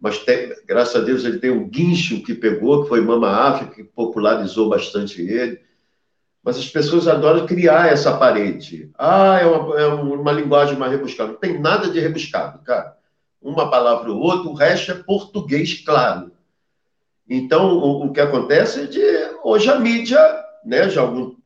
[0.00, 3.74] mas tem, graças a Deus ele tem um guincho que pegou, que foi Mama África,
[3.74, 5.60] que popularizou bastante ele.
[6.46, 8.90] Mas as pessoas adoram criar essa parede.
[8.96, 11.32] Ah, é uma, é uma linguagem mais rebuscada.
[11.32, 12.96] Não tem nada de rebuscado, cara
[13.46, 16.32] uma palavra ou outra, o resto é português claro.
[17.28, 19.02] Então, o, o que acontece é de
[19.42, 20.18] hoje a mídia,
[20.64, 21.36] né, já algum,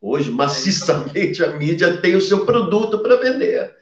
[0.00, 3.74] hoje maciçamente a mídia tem o seu produto para vender.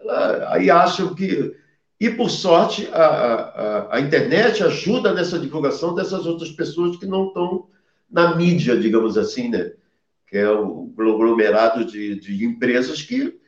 [0.00, 1.56] Ela, aí acham que
[2.00, 7.26] e por sorte a, a, a internet ajuda nessa divulgação dessas outras pessoas que não
[7.26, 7.66] estão
[8.10, 9.72] na mídia, digamos assim, né?
[10.26, 13.38] Que é o aglomerado de, de empresas que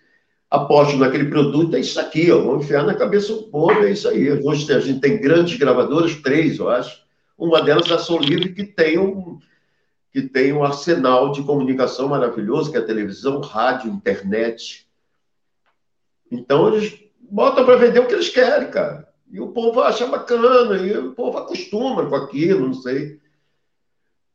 [0.50, 4.08] aposto naquele produto, é isso aqui, ó, vou enfiar na cabeça do povo, é isso
[4.08, 4.30] aí.
[4.32, 7.04] Hoje a gente tem grandes gravadoras, três, eu acho.
[7.38, 9.38] Uma delas é a Som Livre, que tem um,
[10.12, 14.86] que tem um arsenal de comunicação maravilhoso, que é televisão, rádio, internet.
[16.30, 19.08] Então, eles botam para vender o que eles querem, cara.
[19.30, 23.20] E o povo acha bacana, e o povo acostuma com aquilo, não sei.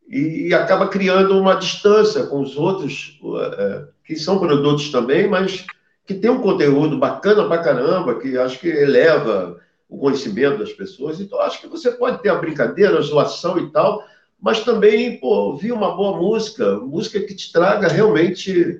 [0.07, 3.19] E, acaba criando uma distância com os outros,
[3.57, 5.65] é, que são produtos também, mas
[6.05, 11.19] que tem um conteúdo bacana pra caramba, que acho que eleva o conhecimento das pessoas.
[11.19, 14.03] Então, acho que você pode ter a brincadeira, a zoação e tal,
[14.39, 18.79] mas também, pô, ouvir uma boa música, música que te traga realmente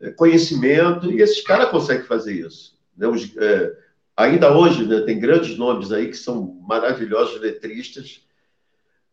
[0.00, 2.74] é, conhecimento, e esses caras conseguem fazer isso.
[2.96, 3.06] Né?
[3.06, 3.72] Os, é,
[4.16, 8.22] ainda hoje, né, tem grandes nomes aí que são maravilhosos letristas,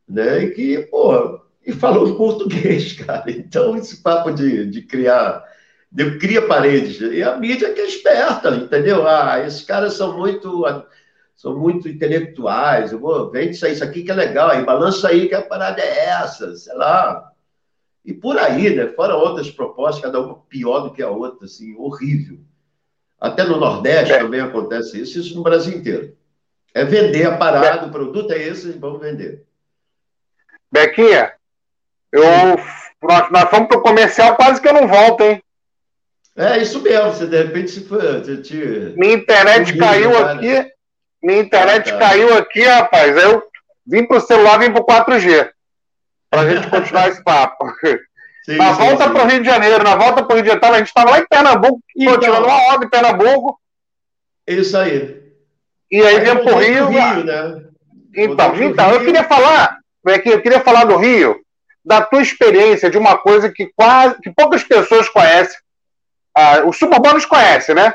[0.07, 3.29] né, e que, pô, e falam português, cara.
[3.29, 5.43] Então, esse papo de, de criar
[6.19, 6.99] cria paredes.
[7.01, 9.07] E a mídia que é esperta, entendeu?
[9.07, 10.63] Ah, esses caras são muito
[11.35, 12.91] são muito intelectuais.
[12.91, 15.81] Eu vou, vende isso, isso aqui que é legal, aí balança aí que a parada
[15.81, 17.31] é essa, sei lá.
[18.03, 18.87] E por aí, né?
[18.87, 22.39] Fora outras propostas, cada uma pior do que a outra, assim, horrível.
[23.19, 24.19] Até no Nordeste é.
[24.19, 26.15] também acontece isso, isso no Brasil inteiro.
[26.73, 27.87] É vender a parada, é.
[27.87, 29.46] o produto é esse, vamos vender.
[30.71, 31.33] Bequinha,
[32.11, 32.23] eu,
[33.01, 35.41] nós, nós fomos para o comercial, quase que eu não volto, hein?
[36.35, 38.21] É isso mesmo, você de repente se foi.
[38.41, 38.93] Te...
[38.95, 40.31] Minha internet caiu né?
[40.33, 40.71] aqui.
[41.23, 41.99] Minha internet ah, tá.
[41.99, 43.17] caiu aqui, rapaz.
[43.17, 43.43] Eu
[43.85, 45.49] vim pro celular, vim pro 4G.
[46.29, 47.65] Pra gente continuar esse papo.
[48.45, 49.09] Sim, na sim, volta sim.
[49.09, 51.27] pro Rio de Janeiro, na volta pro Rio de Janeiro, a gente estava lá em
[51.27, 53.59] Pernambuco, então, tirando uma obra em Pernambuco.
[54.45, 55.21] Isso aí.
[55.91, 56.87] E aí, aí vem pro Rio.
[56.87, 57.63] Rio né?
[58.15, 59.79] Então, então eu queria falar,
[60.15, 61.39] aqui, eu queria falar do Rio,
[61.83, 65.57] da tua experiência de uma coisa que quase que poucas pessoas conhecem,
[66.35, 67.93] ah, os suburbanos conhecem, né?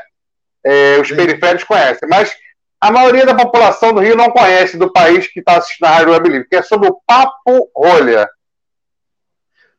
[0.65, 1.15] É, os Sim.
[1.15, 2.35] periféricos conhecem, mas
[2.81, 6.11] a maioria da população do Rio não conhece do país que está assistindo a Rádio
[6.11, 8.27] Web Livre, que é sobre o Papo Rolha.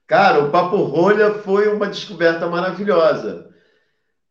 [0.07, 3.51] Cara, o Papo Rolha foi uma descoberta maravilhosa.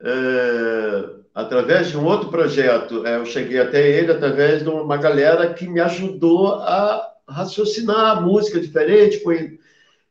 [0.01, 5.53] É, através de um outro projeto, é, eu cheguei até ele através de uma galera
[5.53, 9.59] que me ajudou a raciocinar música diferente, foi,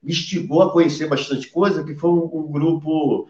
[0.02, 3.28] me instigou a conhecer bastante coisa, que foi um, um grupo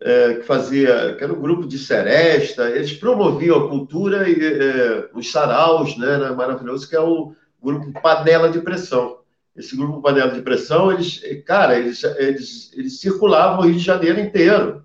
[0.00, 5.10] é, que fazia, que era um grupo de seresta, eles promoviam a cultura e é,
[5.12, 9.18] os saraus, né, era maravilhoso, que é o grupo Panela de Pressão.
[9.56, 14.20] Esse grupo Panela de Pressão, eles, cara, eles, eles, eles circulavam o Rio de Janeiro
[14.20, 14.84] inteiro.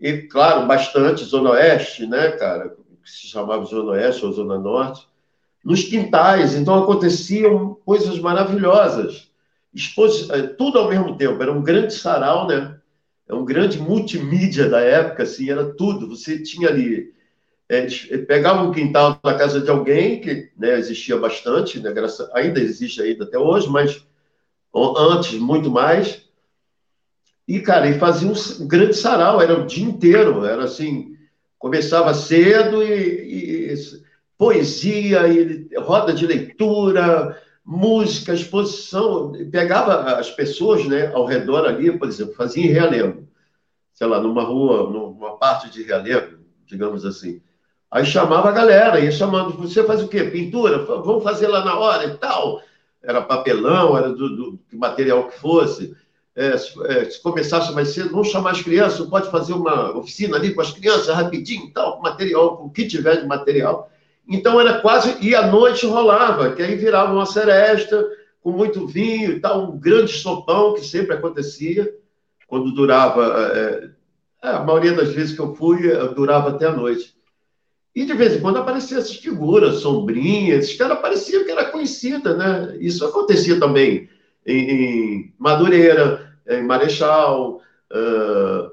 [0.00, 2.70] E, claro, bastante Zona Oeste, né, cara,
[3.02, 5.06] que se chamava Zona Oeste ou Zona Norte,
[5.68, 6.54] nos quintais.
[6.54, 9.28] Então, aconteciam coisas maravilhosas.
[9.74, 10.30] Expos...
[10.30, 11.42] É, tudo ao mesmo tempo.
[11.42, 12.78] Era um grande sarau, né?
[13.28, 16.08] é um grande multimídia da época, assim, era tudo.
[16.08, 17.12] Você tinha ali.
[17.68, 17.86] É,
[18.26, 23.02] pegava um quintal da casa de alguém, que né, existia bastante, né, graça, ainda existe
[23.02, 24.02] ainda até hoje, mas
[24.74, 26.22] antes, muito mais.
[27.46, 31.14] E, cara, e fazia um grande sarau, era o dia inteiro, era assim,
[31.58, 33.74] começava cedo e, e
[34.38, 42.08] poesia, e roda de leitura, música, exposição, pegava as pessoas né, ao redor ali, por
[42.08, 43.28] exemplo, fazia em Realengo,
[43.92, 47.42] sei lá, numa rua, numa parte de Realengo, digamos assim.
[47.90, 50.24] Aí chamava a galera, ia chamando, você faz o quê?
[50.24, 50.78] Pintura?
[50.78, 52.62] Vamos fazer lá na hora e tal.
[53.02, 55.96] Era papelão, era do, do material que fosse.
[56.36, 60.36] É, se, é, se, começasse mais cedo, vamos chamar as crianças, pode fazer uma oficina
[60.36, 63.90] ali com as crianças rapidinho e tal, material, com o que tiver de material.
[64.28, 65.16] Então era quase.
[65.20, 68.06] E à noite rolava, que aí virava uma seresta
[68.40, 71.92] com muito vinho e tal, um grande sopão que sempre acontecia,
[72.46, 73.52] quando durava.
[73.54, 73.90] É,
[74.44, 77.16] é a maioria das vezes que eu fui, durava até a noite.
[77.94, 82.36] E de vez em quando apareciam essas figuras, sombrinhas, esses caras pareciam que era conhecida,
[82.36, 82.76] né?
[82.78, 84.08] Isso acontecia também
[84.46, 87.60] em, em Madureira, em Marechal,
[87.92, 88.70] uh,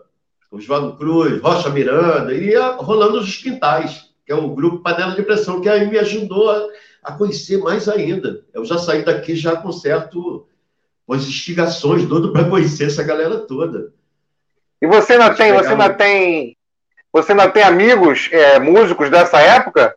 [0.52, 5.62] Oswaldo Cruz, Rocha Miranda, ia rolando os quintais, que é o grupo Panela de Pressão,
[5.62, 6.68] que aí me ajudou a,
[7.04, 8.44] a conhecer mais ainda.
[8.54, 10.48] Eu já saí daqui já com certo,
[11.06, 13.94] com as instigações todas para conhecer essa galera toda.
[14.82, 16.58] E você ainda tem, você ainda tem
[17.16, 19.96] você ainda tem amigos é, músicos dessa época?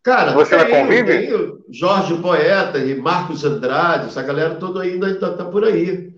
[0.00, 1.26] Cara, você ainda convive?
[1.26, 6.14] Tenho Jorge Poeta e Marcos Andrade, essa galera toda ainda está tá por aí.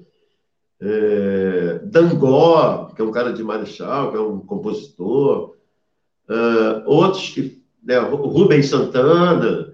[0.82, 5.55] É, Dangó, que é um cara de Marechal, que é um compositor.
[6.28, 7.64] Uh, outros que.
[7.82, 9.72] Né, Rubens Santana,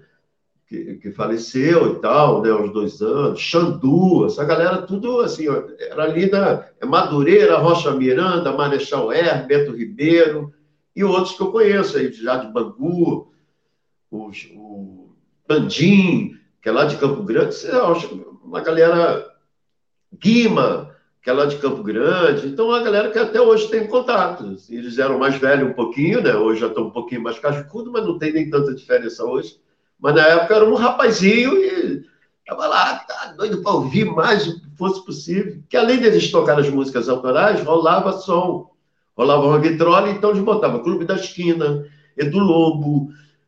[0.67, 5.45] que, que, faleceu e tal, né, aos dois anos, Xandu, essa galera tudo assim,
[5.79, 10.53] era ali da é Madureira, Rocha Miranda, Marechal R, Beto Ribeiro,
[10.95, 13.33] e outros que eu conheço aí, já de Bangu,
[14.11, 15.15] os, o
[15.47, 17.55] Pandim, que é lá de Campo Grande,
[18.43, 19.25] uma galera
[20.19, 20.92] Guima,
[21.23, 24.57] que é lá de Campo Grande, então uma galera que até hoje tem contato.
[24.69, 26.35] Eles eram mais velhos um pouquinho, né?
[26.35, 29.57] Hoje já estão um pouquinho mais cascudo, mas não tem nem tanta diferença hoje.
[29.97, 32.05] Mas na época era um rapazinho e
[32.41, 35.63] estava lá, tá doido para ouvir mais o que fosse possível.
[35.69, 38.71] Que além deles tocar as músicas autorais, rolava som,
[39.15, 41.85] rolava uma vitrola, então eles botavam Clube da Esquina,
[42.17, 43.07] Edu Lobo,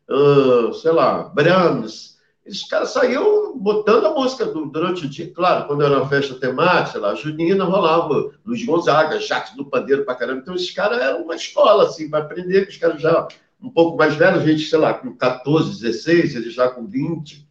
[0.09, 2.14] uh, sei lá, Brahms.
[2.45, 5.31] Esses caras saíam botando a música durante o dia.
[5.33, 10.13] Claro, quando era uma festa temática, lá, Junina rolava Luiz Gonzaga, Jacques do Pandeiro pra
[10.13, 10.41] caramba.
[10.41, 13.27] Então, esses caras eram uma escola, assim, para aprender, os caras já
[13.59, 17.47] um pouco mais velho, a gente, sei lá, com 14, 16, ele já com 20.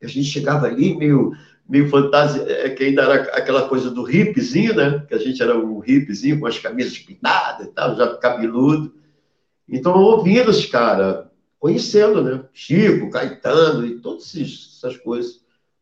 [0.00, 1.32] E a gente chegava ali meio,
[1.68, 5.04] meio fantasia, é, que ainda era aquela coisa do hippiezinho, né?
[5.06, 8.94] Que a gente era um hippiezinho com as camisas pintadas e tal, já cabeludo.
[9.68, 11.26] Então, ouvindo os caras,
[11.64, 12.44] conhecendo, né?
[12.52, 15.40] Chico, Caetano e todas essas coisas.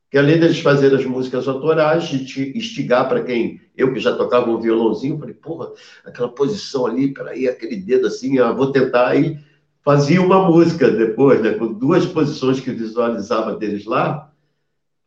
[0.09, 4.49] Que além deles fazerem as músicas autorais, de instigar para quem, eu que já tocava
[4.49, 5.73] um violãozinho, falei, porra,
[6.05, 9.37] aquela posição ali, peraí, aquele dedo assim, ah, vou tentar aí
[9.85, 14.31] fazia uma música depois, né, com duas posições que visualizava deles lá,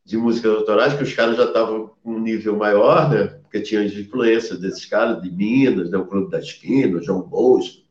[0.03, 3.93] de músicas autorais, que os caras já estavam um nível maior, né, porque tinha as
[3.93, 7.84] influências desses caras, de Minas, né, o Clube da Esquina, o João Bosco.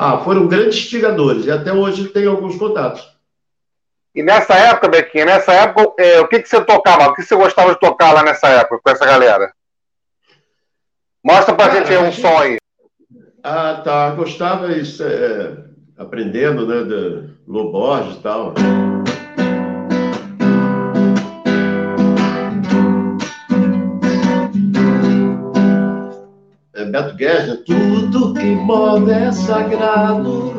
[0.00, 3.04] Ah, foram grandes instigadores, e até hoje tem alguns contatos.
[4.14, 7.08] E nessa época, Bequinha, nessa época, é, o que, que você tocava?
[7.08, 9.52] O que você gostava de tocar lá nessa época, com essa galera?
[11.24, 12.58] Mostra pra gente aí um som aí.
[13.42, 14.10] Ah, tá.
[14.10, 15.02] Gostava isso.
[15.02, 15.68] É
[15.98, 18.54] aprendendo, né, de Loborges e tal.
[26.88, 27.64] Beto Guedes?
[27.64, 30.52] Tudo que move é sagrado,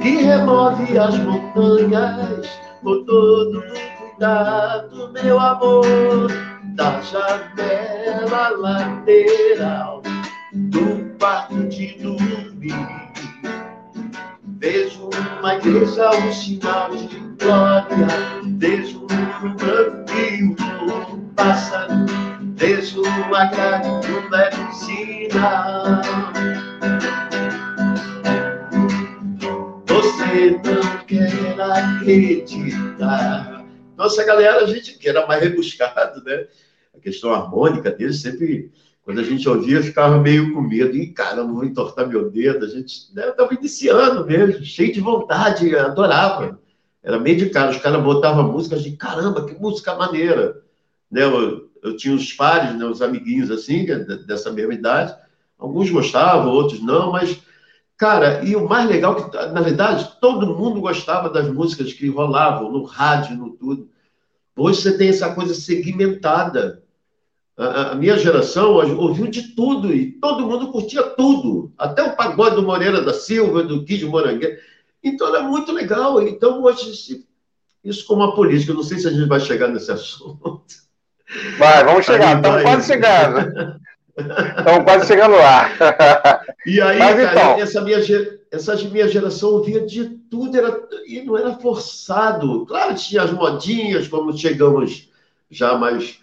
[0.00, 2.48] que remove as montanhas,
[2.82, 3.62] por todo
[3.96, 6.30] cuidado, meu amor,
[6.74, 10.02] da janela lateral
[10.52, 13.02] do quarto de dormir
[14.62, 15.10] Vejo
[15.40, 18.06] uma igreja, um sinal de glória.
[18.58, 20.54] Vejo um branco e um
[21.34, 21.92] pássaro.
[22.62, 26.00] Vejo uma grade um leve sinal.
[29.88, 33.66] Você não quer acreditar.
[33.96, 36.46] Nossa, galera, a gente que era mais rebuscado, né?
[36.94, 38.70] A questão harmônica dele sempre
[39.02, 40.96] quando a gente ouvia, ficava meio com medo.
[40.96, 42.64] E, caramba, vou entortar meu dedo.
[42.64, 46.60] A gente né, estava iniciando mesmo, cheio de vontade, adorava.
[47.02, 47.72] Era meio de cara.
[47.72, 50.62] Os caras botavam música, de caramba, que música maneira.
[51.10, 51.22] Né,
[51.82, 55.14] eu tinha os pares, né, os amiguinhos assim, é dessa mesma idade.
[55.58, 57.40] Alguns gostavam, outros não, mas,
[57.96, 62.08] cara, e o mais legal é que, na verdade, todo mundo gostava das músicas que
[62.08, 63.88] rolavam no rádio, no tudo.
[64.56, 66.82] Hoje você tem essa coisa segmentada
[67.56, 72.62] a, minha geração ouviu de tudo e todo mundo curtia tudo, até o pagode do
[72.62, 74.58] Moreira da Silva, do Kid Morangueira.
[75.02, 76.20] Então era muito legal.
[76.26, 77.24] Então hoje,
[77.84, 80.64] isso como uma política, não sei se a gente vai chegar nesse assunto.
[81.58, 83.82] Vai, vamos chegar, estamos quase chegando.
[84.16, 85.70] Estamos quase chegando lá.
[86.64, 87.60] E aí, Mas, cara, então...
[87.60, 87.98] essa, minha,
[88.52, 92.64] essa minha geração ouvia de tudo, era, e não era forçado.
[92.66, 95.10] Claro, tinha as modinhas, como chegamos
[95.50, 96.20] já mais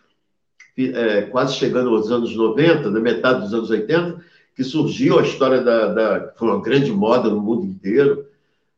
[0.78, 4.24] é, quase chegando aos anos 90, na metade dos anos 80,
[4.56, 6.34] que surgiu a história da, da.
[6.38, 8.26] Foi uma grande moda no mundo inteiro.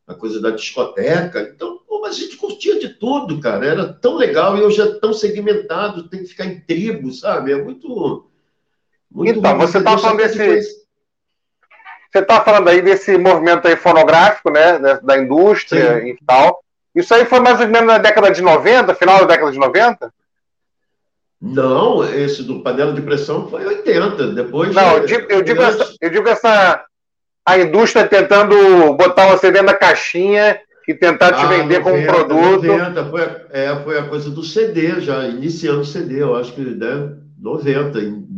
[0.06, 1.40] a coisa da discoteca.
[1.54, 1.71] Então,
[2.02, 3.64] pô, a gente curtia de tudo, cara.
[3.64, 7.52] Era tão legal e hoje é tão segmentado, tem que ficar em tribo, sabe?
[7.52, 8.28] É muito.
[9.08, 10.82] muito então, você está falando desse.
[12.10, 14.78] Você está falando aí desse movimento aí fonográfico, né?
[15.02, 16.08] Da indústria Sim.
[16.08, 16.62] e tal.
[16.94, 20.12] Isso aí foi mais ou menos na década de 90, final da década de 90?
[21.40, 24.32] Não, esse do panela de pressão foi 80.
[24.32, 24.74] Depois.
[24.74, 26.84] Não, eu digo, eu digo, essa, eu digo essa.
[27.44, 31.96] A indústria tentando botar você dentro da caixinha e tentar te ah, vender 90, como
[31.96, 32.66] um produto.
[32.66, 36.52] 90, foi, a, é, foi a coisa do CD, já iniciando o CD, eu acho
[36.52, 38.00] que né, 90.
[38.00, 38.28] Em,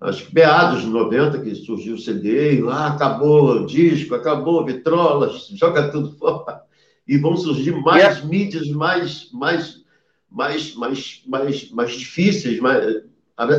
[0.00, 4.64] acho que meados de 90 que surgiu o CD, e lá acabou o disco, acabou
[4.64, 6.62] vitrolas, joga tudo fora
[7.06, 9.82] e vão surgir mais mídias mais, mais,
[10.30, 13.02] mais, mais, mais, mais difíceis, mais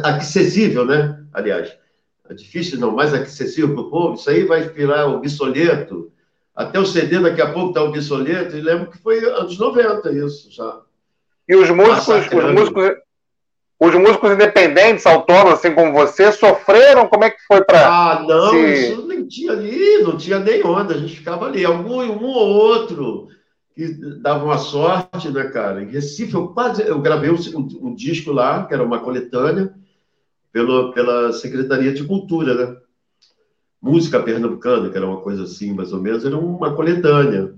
[0.04, 1.20] acessível, né?
[1.34, 1.76] Aliás,
[2.36, 4.14] difícil não, mais acessível para o povo.
[4.14, 6.12] Isso aí vai virar obsoleto.
[6.60, 8.58] Até o CD daqui a pouco está obsoleto.
[8.58, 10.82] E lembro que foi anos 90 isso já.
[11.48, 12.92] E os músicos, os músicos,
[13.80, 17.08] os músicos independentes, autônomos, assim como você, sofreram?
[17.08, 17.88] Como é que foi para.
[17.88, 18.92] Ah, não, se...
[18.92, 22.50] isso nem tinha ali, não tinha nem onda, a gente ficava ali, algum um ou
[22.50, 23.30] outro
[23.74, 23.88] que
[24.22, 25.82] dava uma sorte, né, cara?
[25.82, 27.38] Em Recife, eu quase eu gravei um,
[27.82, 29.74] um, disco lá, que era uma coletânea,
[30.52, 32.78] pelo, pela Secretaria de Cultura, né?
[33.82, 37.54] Música pernambucana, que era uma coisa assim, mais ou menos, era uma coletânea.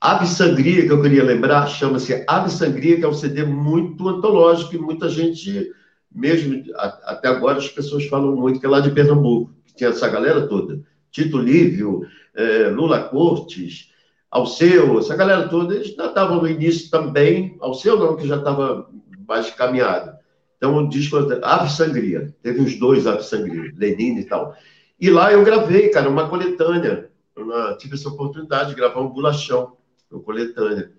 [0.00, 4.74] Ave Sangria, que eu queria lembrar, chama-se Ave Sangria, que é um CD muito antológico
[4.74, 5.70] e muita gente,
[6.10, 10.08] mesmo até agora, as pessoas falam muito que é lá de Pernambuco, que tinha essa
[10.08, 10.80] galera toda.
[11.10, 12.02] Tito Lívio,
[12.34, 13.90] é, Lula Cortes,
[14.30, 18.88] Alceu, essa galera toda, eles já estavam no início também, Alceu não, que já estava
[19.26, 20.18] mais caminhado.
[20.56, 24.54] Então, o disco Ave Sangria, teve os dois Ave Sangria, Lenin e tal.
[25.00, 27.10] E lá eu gravei, cara, uma coletânea.
[27.36, 29.76] Eu tive essa oportunidade de gravar um bolachão,
[30.10, 30.92] uma coletânea.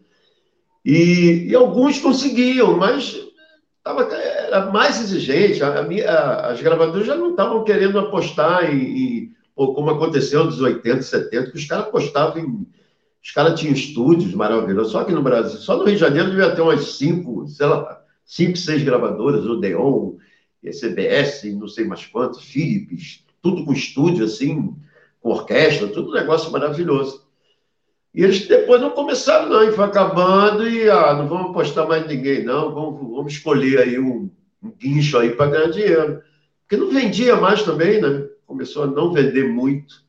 [0.84, 3.16] E, e alguns conseguiam, mas
[3.84, 5.62] tava, era mais exigente.
[5.64, 11.04] A, a, as gravadoras já não estavam querendo apostar em, em como aconteceu nos 80,
[11.04, 12.68] 70, que os caras apostavam em
[13.24, 16.56] os caras tinham estúdios maravilhosos, só que no Brasil, só no Rio de Janeiro devia
[16.56, 20.16] ter umas cinco, sei lá, cinco, seis gravadoras, Odeon,
[20.64, 24.76] CBS, não sei mais quantos, Philips, tudo com estúdio, assim,
[25.22, 27.26] com orquestra, tudo um negócio maravilhoso.
[28.14, 32.06] E eles depois não começaram, não, e foi acabando, e ah, não vamos apostar mais
[32.08, 34.30] ninguém, não, vamos, vamos escolher aí um,
[34.62, 36.22] um guincho aí para ganhar dinheiro.
[36.62, 38.28] Porque não vendia mais também, né?
[38.46, 40.04] Começou a não vender muito.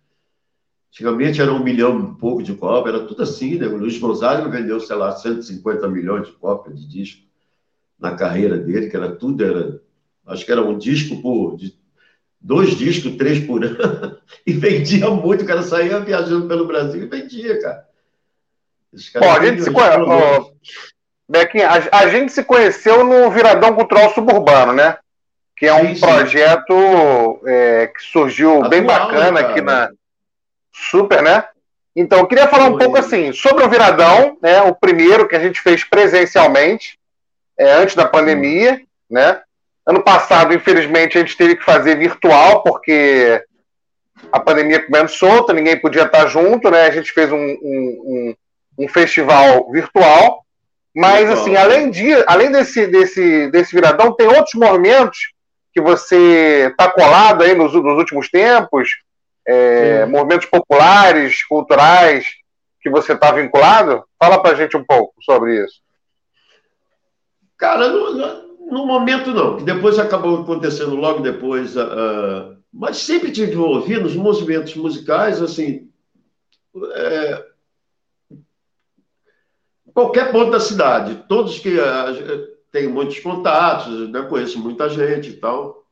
[0.91, 3.67] Antigamente era um milhão e pouco de cópias, era tudo assim, né?
[3.67, 7.23] O Luiz Gonzaga vendeu, sei lá, 150 milhões de cópias de disco
[7.99, 9.81] na carreira dele, que era tudo, era,
[10.27, 11.75] acho que era um disco por, de,
[12.43, 17.07] dois discos, três por ano, e vendia muito, o cara saía viajando pelo Brasil e
[17.07, 17.87] vendia, cara.
[19.19, 19.89] Bom, a gente, se conhe...
[21.29, 24.99] Bequinha, a, a, gente se conheceu no Viradão Cultural Suburbano, né?
[25.57, 29.53] Que é um sim, projeto é, que surgiu Atual, bem bacana cara.
[29.53, 29.91] aqui na
[30.75, 31.45] Super, né?
[31.95, 34.61] Então, eu queria falar um pouco assim sobre o Viradão, né?
[34.63, 36.99] O primeiro que a gente fez presencialmente,
[37.57, 39.41] é, antes da pandemia, né?
[39.87, 43.43] Ano passado, infelizmente, a gente teve que fazer virtual, porque
[44.31, 46.87] a pandemia comendo solta, ninguém podia estar junto, né?
[46.87, 47.55] A gente fez um, um,
[48.79, 50.45] um, um festival virtual.
[50.95, 55.19] Mas, assim, além, de, além desse, desse, desse viradão, tem outros movimentos
[55.73, 58.91] que você está colado aí nos, nos últimos tempos,
[59.47, 62.27] é, movimentos populares, culturais,
[62.81, 64.05] que você está vinculado?
[64.19, 65.81] Fala para a gente um pouco sobre isso.
[67.57, 73.53] Cara, no, no, momento não, que depois acabou acontecendo logo depois, uh, mas sempre tive
[73.53, 75.89] envolvido nos movimentos musicais, assim,
[76.95, 77.47] é,
[79.93, 85.35] qualquer ponto da cidade, todos que uh, tenho muitos contatos, né, conheço muita gente e
[85.35, 85.85] tal,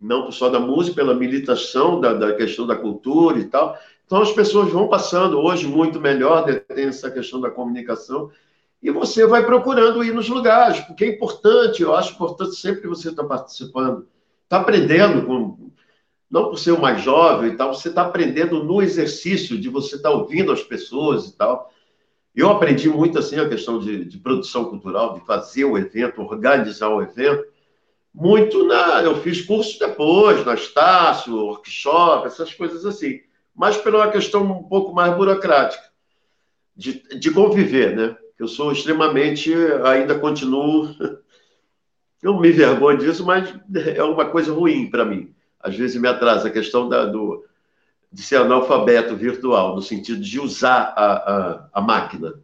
[0.00, 3.76] não só da música, pela militação da, da questão da cultura e tal.
[4.06, 5.38] Então as pessoas vão passando.
[5.38, 8.30] Hoje muito melhor, né, tem essa questão da comunicação,
[8.82, 13.08] e você vai procurando ir nos lugares, porque é importante, eu acho importante sempre você
[13.08, 14.06] está participando,
[14.44, 15.70] está aprendendo, com,
[16.30, 19.96] não por ser o mais jovem e tal, você está aprendendo no exercício de você
[19.96, 21.72] estar tá ouvindo as pessoas e tal.
[22.34, 26.88] Eu aprendi muito assim a questão de, de produção cultural, de fazer o evento, organizar
[26.88, 27.44] o evento,
[28.14, 29.02] muito na.
[29.02, 33.20] Eu fiz curso depois, na Estácio, workshop, essas coisas assim.
[33.54, 35.82] Mas pela questão um pouco mais burocrática,
[36.76, 38.16] de, de conviver, né?
[38.38, 39.52] Eu sou extremamente.
[39.84, 40.94] Ainda continuo.
[42.20, 43.54] Eu me vergonho disso, mas
[43.94, 45.32] é uma coisa ruim para mim.
[45.60, 47.44] Às vezes me atrasa a questão da, do,
[48.12, 52.34] de ser analfabeto virtual, no sentido de usar a, a, a máquina.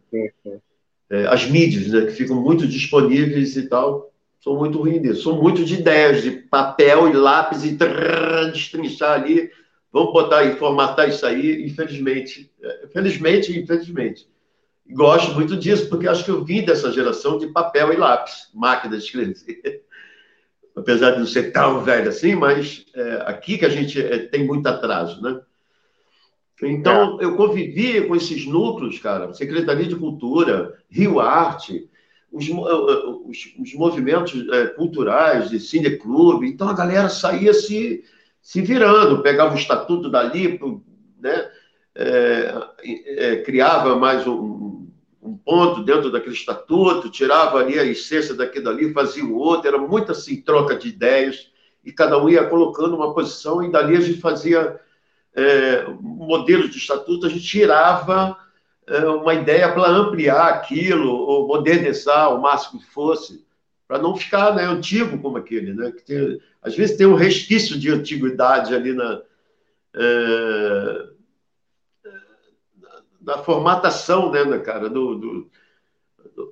[1.09, 5.23] É, as mídias, né, que ficam muito disponíveis e tal, são muito ruins nisso.
[5.23, 9.49] São muito de ideias, de papel e lápis e trrr, destrinchar ali.
[9.91, 12.51] Vamos botar e formatar isso aí, infelizmente.
[12.61, 14.27] É, felizmente, infelizmente.
[14.89, 18.97] Gosto muito disso, porque acho que eu vim dessa geração de papel e lápis, máquina
[18.97, 19.83] de escrever.
[20.75, 24.45] Apesar de não ser tão velho assim, mas é, aqui que a gente é, tem
[24.45, 25.39] muito atraso, né?
[26.61, 27.25] Então, é.
[27.25, 31.89] eu convivia com esses núcleos, cara, Secretaria de Cultura, Rio Arte,
[32.31, 36.47] os, os, os movimentos é, culturais de cineclube.
[36.47, 38.03] Então, a galera saía se,
[38.41, 40.59] se virando, pegava o estatuto dali,
[41.19, 41.49] né?
[41.97, 44.74] É, é, criava mais um,
[45.25, 49.77] um, ponto dentro daquele estatuto, tirava ali a essência daquilo ali, fazia o outro, era
[49.77, 51.49] muito assim, troca de ideias,
[51.83, 54.79] e cada um ia colocando uma posição, e dali a gente fazia
[55.35, 58.37] é, modelos de estatuto, a gente tirava
[58.87, 63.45] é, uma ideia para ampliar aquilo, ou modernizar o máximo que fosse,
[63.87, 65.73] para não ficar né, antigo como aquele.
[65.73, 69.21] Né, que tem, às vezes tem um resquício de antiguidade ali na,
[69.95, 71.07] é,
[73.25, 75.49] na formatação, né, cara, do, do,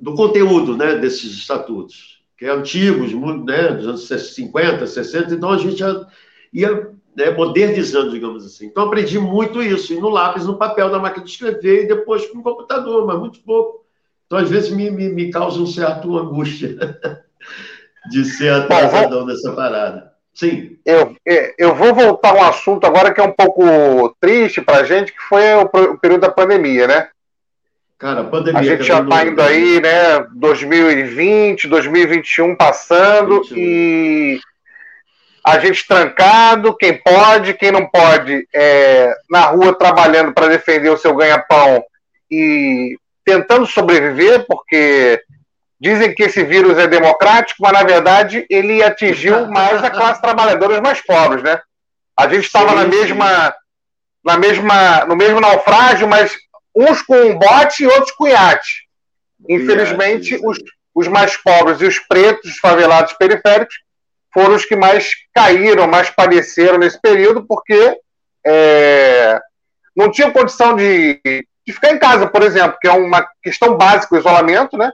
[0.01, 3.13] do, conteúdo né, desses estatutos, que é antigos,
[3.45, 6.07] né, dos anos 50, 60, então a gente ia,
[6.51, 8.65] ia né, modernizando, digamos assim.
[8.65, 12.25] Então, aprendi muito isso, e no lápis, no papel, na máquina de escrever, e depois
[12.27, 13.85] com o computador, mas muito pouco.
[14.25, 16.75] Então, às vezes, me, me, me causa um certo angústia
[18.09, 20.12] de ser atrasadão dessa parada.
[20.33, 20.77] Sim.
[20.85, 24.77] Eu, é, eu vou voltar a um assunto agora que é um pouco triste para
[24.77, 27.09] a gente, que foi o, período da pandemia, né?
[27.99, 28.59] Cara, a pandemia.
[28.59, 30.25] A gente já está indo aí, né?
[30.33, 33.57] 2020, 2021 passando 21.
[33.57, 34.39] e
[35.45, 40.97] a gente trancado, quem pode, quem não pode, é, na rua trabalhando para defender o
[40.97, 41.83] seu ganha-pão
[42.31, 45.21] e tentando sobreviver, porque
[45.83, 50.75] dizem que esse vírus é democrático, mas na verdade ele atingiu mais a classe trabalhadora,
[50.75, 51.59] os mais pobres, né?
[52.17, 53.53] A gente estava na mesma,
[54.23, 56.33] na mesma, no mesmo naufrágio, mas
[56.73, 58.87] uns com um bote e outros com iate.
[59.49, 60.57] Infelizmente, os,
[60.95, 63.75] os mais pobres e os pretos, os favelados periféricos,
[64.33, 67.97] foram os que mais caíram, mais padeceram nesse período, porque
[68.45, 69.37] é,
[69.93, 74.15] não tinham condição de, de ficar em casa, por exemplo, que é uma questão básica,
[74.15, 74.89] o isolamento, né?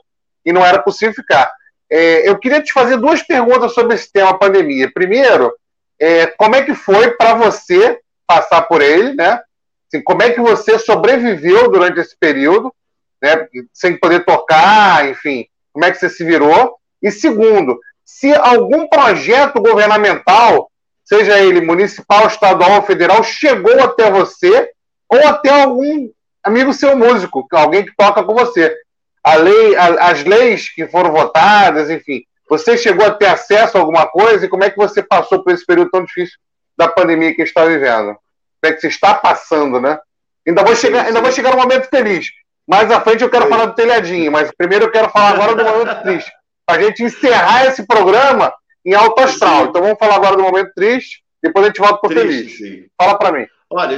[0.46, 1.52] E não era possível ficar.
[1.90, 4.92] É, eu queria te fazer duas perguntas sobre esse tema pandemia.
[4.94, 5.54] Primeiro,
[6.00, 9.42] é, como é que foi para você passar por ele, né?
[9.88, 12.74] Assim, como é que você sobreviveu durante esse período,
[13.22, 13.48] né?
[13.74, 16.78] Sem poder tocar, enfim, como é que você se virou?
[17.02, 20.70] E segundo, se algum projeto governamental,
[21.04, 24.70] seja ele municipal, estadual ou federal, chegou até você
[25.08, 26.10] ou até algum
[26.44, 28.76] amigo seu músico, alguém que toca com você.
[29.24, 33.80] A lei, a, as leis que foram votadas, enfim, você chegou a ter acesso a
[33.80, 36.38] alguma coisa e como é que você passou por esse período tão difícil
[36.78, 38.16] da pandemia que está vivendo?
[38.62, 40.00] Como é que você está passando, né?
[40.48, 42.28] Ainda vou chegar, ainda vou chegar no momento feliz.
[42.68, 45.64] Mais à frente eu quero falar do telhadinho, mas primeiro eu quero falar agora do
[45.64, 46.32] momento triste
[46.66, 48.54] para a gente encerrar esse programa
[48.86, 49.64] em alto astral.
[49.64, 49.70] Sim.
[49.70, 52.58] Então vamos falar agora do momento triste, depois a gente volta para o feliz.
[52.58, 52.86] Sim.
[52.96, 53.48] Fala para mim.
[53.72, 53.98] Olha,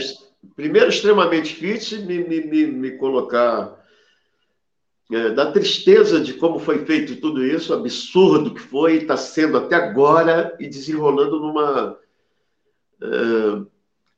[0.55, 3.77] primeiro, extremamente triste me, me, me, me colocar
[5.35, 10.55] da tristeza de como foi feito tudo isso, absurdo que foi, está sendo até agora
[10.57, 11.97] e desenrolando numa.
[13.01, 13.61] É,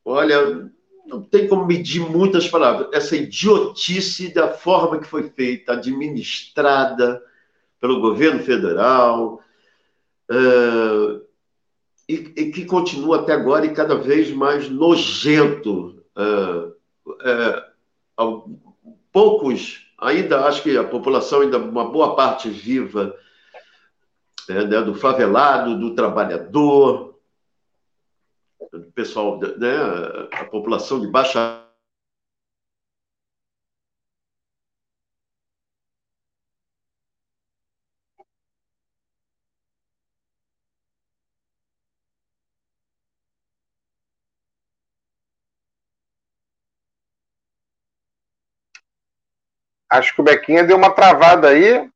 [0.06, 0.70] olha,
[1.06, 2.89] não tem como medir muitas palavras.
[2.94, 7.22] Essa idiotice da forma que foi feita, administrada,
[7.80, 9.41] pelo governo federal,
[10.32, 11.22] uh,
[12.08, 16.02] e, e, que continua até agora e cada vez mais nojento.
[16.16, 16.74] Uh,
[18.18, 18.60] uh,
[19.12, 23.16] poucos, ainda acho que a população, ainda uma boa parte viva,
[24.47, 27.16] né, do favelado, do trabalhador,
[28.72, 29.76] do pessoal, né,
[30.32, 31.62] a população de baixa
[49.94, 51.88] Acho que o Bequinha deu uma travada aí.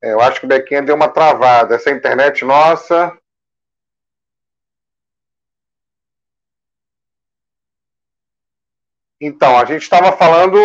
[0.00, 1.74] É, eu acho que o Bequinha deu uma travada.
[1.74, 3.18] Essa internet nossa.
[9.20, 10.60] Então, a gente estava falando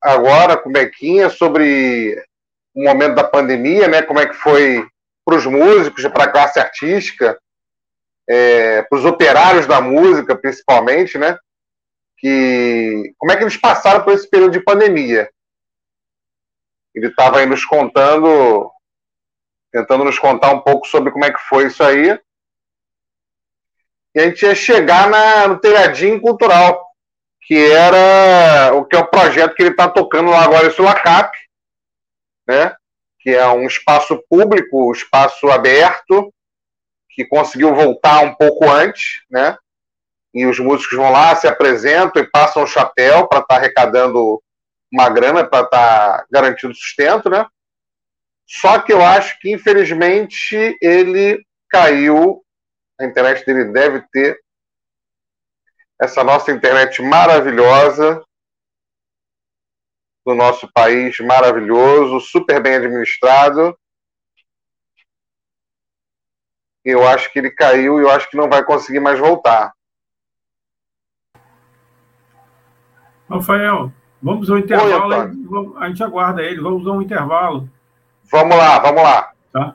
[0.00, 2.24] agora com o Bequinha sobre
[2.74, 4.00] o momento da pandemia, né?
[4.00, 4.88] Como é que foi
[5.26, 7.38] para os músicos, para a classe artística,
[8.28, 11.38] é, para os operários da música, principalmente, né?
[12.18, 15.30] Que como é que eles passaram por esse período de pandemia?
[16.94, 18.70] Ele estava aí nos contando,
[19.70, 22.18] tentando nos contar um pouco sobre como é que foi isso aí.
[24.14, 26.86] E a gente ia chegar na, no telhadinho cultural,
[27.42, 31.36] que era o que é o projeto que ele está tocando lá agora, esse LACAP,
[32.48, 32.74] né?
[33.26, 36.32] que é um espaço público, um espaço aberto,
[37.16, 39.56] que conseguiu voltar um pouco antes, né?
[40.34, 44.42] E os músicos vão lá, se apresentam e passam o chapéu para estar tá arrecadando
[44.92, 47.46] uma grana, para estar tá garantindo sustento, né?
[48.46, 52.44] Só que eu acho que, infelizmente, ele caiu.
[53.00, 54.38] A internet dele deve ter
[56.00, 58.22] essa nossa internet maravilhosa,
[60.26, 63.76] do nosso país maravilhoso, super bem administrado.
[66.86, 69.72] Eu acho que ele caiu e eu acho que não vai conseguir mais voltar.
[73.28, 75.12] Rafael, vamos ao intervalo.
[75.12, 76.60] Oi, a gente aguarda ele.
[76.60, 77.68] Vamos ao intervalo.
[78.30, 79.32] Vamos lá, vamos lá.
[79.52, 79.74] Tá.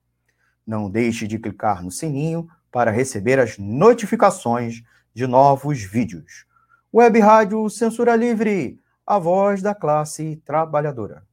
[0.65, 4.83] Não deixe de clicar no sininho para receber as notificações
[5.13, 6.45] de novos vídeos.
[6.93, 11.23] Web Rádio Censura Livre, a voz da classe trabalhadora.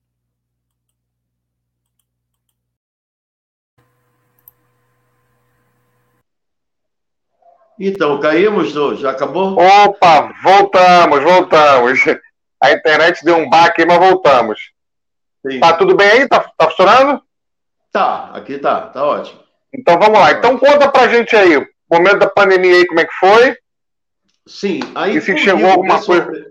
[7.81, 9.57] Então, caímos, já acabou?
[9.57, 12.01] Opa, voltamos, voltamos.
[12.61, 14.73] A internet deu um baque, mas voltamos.
[15.47, 15.61] Sim.
[15.61, 16.29] Tá tudo bem aí?
[16.29, 17.23] Tá, tá funcionando?
[17.99, 19.41] Tá, aqui tá, tá ótimo.
[19.75, 20.31] Então vamos lá.
[20.31, 23.57] Então conta pra gente aí, o momento da pandemia aí, como é que foi?
[24.47, 25.17] Sim, aí.
[25.17, 26.47] E se chegou alguma coisa.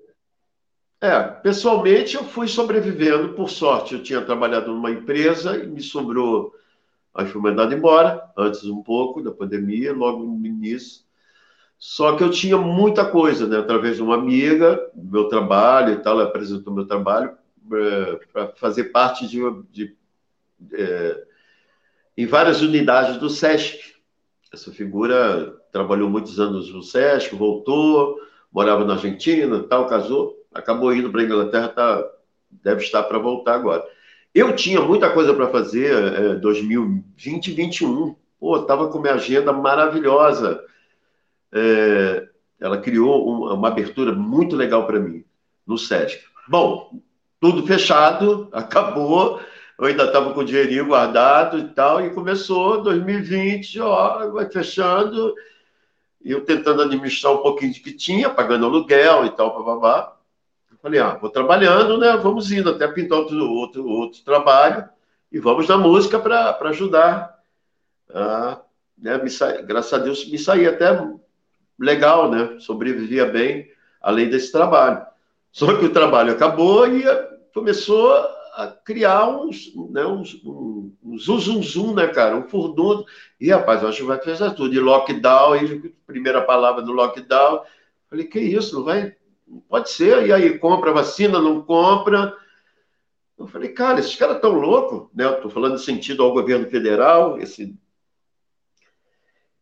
[1.00, 3.94] É, pessoalmente eu fui sobrevivendo, por sorte.
[3.94, 6.54] Eu tinha trabalhado numa empresa e me sobrou.
[7.16, 11.04] Aí fui mandado embora, antes um pouco da pandemia, logo no início.
[11.80, 13.58] Só que eu tinha muita coisa, né?
[13.60, 17.38] Através de uma amiga, meu trabalho e tal, ela apresentou meu trabalho
[17.72, 19.40] é, para fazer parte de,
[19.72, 19.96] de
[20.74, 21.24] é,
[22.18, 23.94] em várias unidades do SESC.
[24.52, 28.20] Essa figura trabalhou muitos anos no SESC, voltou,
[28.52, 32.04] morava na Argentina, tal, casou, acabou indo para a Inglaterra, tá,
[32.50, 33.86] deve estar para voltar agora.
[34.34, 38.16] Eu tinha muita coisa para fazer é, 2020 e 2021.
[38.40, 40.64] Pô, estava com minha agenda maravilhosa.
[41.52, 42.28] É,
[42.60, 45.24] ela criou uma, uma abertura muito legal para mim
[45.66, 46.20] no SESC.
[46.48, 47.02] Bom,
[47.40, 49.40] tudo fechado, acabou
[49.80, 55.36] eu ainda estava com o dinheirinho guardado e tal, e começou 2020, ó, vai fechando,
[56.24, 60.18] e eu tentando administrar um pouquinho de que tinha, pagando aluguel e tal, babá.
[60.82, 62.16] Falei, ah, vou trabalhando, né?
[62.18, 64.88] Vamos indo até pintar outro, outro, outro trabalho
[65.32, 67.36] e vamos na música para ajudar.
[68.14, 68.62] Ah,
[68.98, 69.62] né, me sa...
[69.62, 70.88] Graças a Deus me saí até
[71.80, 72.58] legal, né?
[72.60, 73.70] Sobrevivia bem,
[74.02, 75.06] além desse trabalho.
[75.52, 77.04] Só que o trabalho acabou e
[77.54, 78.14] começou
[78.84, 82.36] criar uns, né, uns, um, um zum, zum, zum, né, cara?
[82.36, 83.06] Um furdunço.
[83.40, 84.74] E, rapaz, eu acho que vai fazer tudo.
[84.74, 87.62] E lockdown, aí, primeira palavra do lockdown.
[88.10, 89.16] Falei, que isso, não vai...
[89.48, 90.28] Não pode ser.
[90.28, 92.36] E aí, compra vacina, não compra.
[93.38, 95.30] Eu falei, cara, esses caras tão loucos, né?
[95.34, 97.78] Tô falando sentido ao governo federal, esse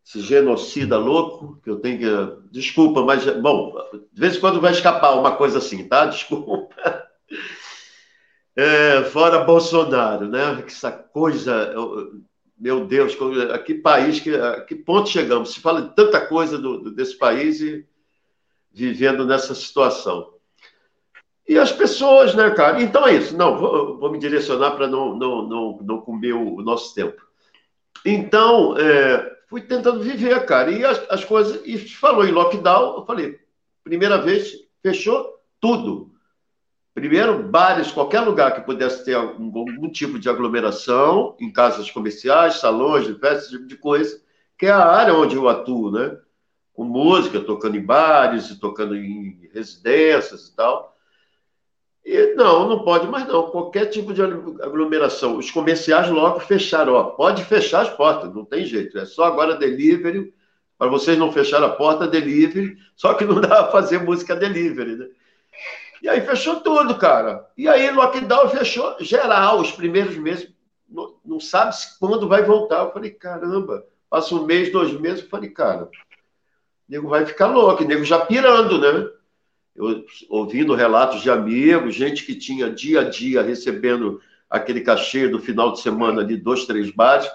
[0.06, 2.50] esse genocida louco, que eu tenho que.
[2.52, 3.26] Desculpa, mas.
[3.41, 3.74] Bom,
[4.14, 6.06] de vez em quando vai escapar uma coisa assim, tá?
[6.06, 6.70] Desculpa.
[8.56, 10.64] É, fora Bolsonaro, né?
[10.66, 11.74] Essa coisa,
[12.58, 13.18] meu Deus,
[13.53, 15.53] a que país, que, a que ponto chegamos?
[15.53, 17.86] Se fala de tanta coisa do, desse país e
[18.72, 20.34] vivendo nessa situação.
[21.47, 22.82] E as pessoas, né, cara?
[22.82, 23.38] Então é isso.
[23.38, 27.22] Não, vou, vou me direcionar para não, não, não, não comer o, nosso tempo.
[28.06, 30.72] Então, é, fui tentando viver, cara.
[30.72, 31.62] E as, as coisas.
[31.66, 33.39] E falou em lockdown, eu falei,
[33.84, 36.14] primeira vez, fechou tudo.
[36.96, 42.56] Primeiro, bares, qualquer lugar que pudesse ter algum, algum tipo de aglomeração, em casas comerciais,
[42.56, 44.18] salões de festas, esse tipo de coisa,
[44.58, 46.18] que é a área onde eu atuo, né?
[46.74, 50.96] Com música, tocando em bares, tocando em residências e tal.
[52.06, 53.50] E não, não pode mais não.
[53.50, 55.38] Qualquer tipo de aglomeração.
[55.38, 56.93] Os comerciais logo fecharam.
[56.93, 58.98] Ó, pode fechar as portas, não tem jeito.
[58.98, 60.34] É só agora delivery.
[60.78, 62.78] Para vocês não fechar a porta, delivery.
[62.96, 65.08] Só que não dá para fazer música delivery, né?
[66.06, 67.47] E aí fechou tudo, cara.
[67.58, 70.47] E aí lockdown fechou geral, os primeiros meses.
[70.88, 72.84] Não, não sabe quando vai voltar.
[72.84, 75.24] Eu falei, caramba, passa um mês, dois meses.
[75.24, 75.89] Eu falei, cara, o
[76.88, 79.10] nego vai ficar louco, o nego já pirando, né?
[79.76, 85.39] Eu, ouvindo relatos de amigos, gente que tinha dia a dia recebendo aquele cachê do
[85.39, 87.28] final de semana de dois, três bares,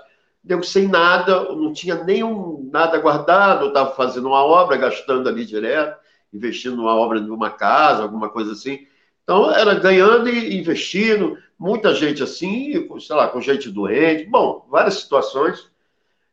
[0.45, 6.00] deu sem nada, não tinha nenhum nada guardado, estava fazendo uma obra, gastando ali direto
[6.33, 8.87] investindo numa obra de uma casa, alguma coisa assim.
[9.23, 14.95] Então, era ganhando e investindo, muita gente assim, sei lá, com gente doente, bom, várias
[14.95, 15.71] situações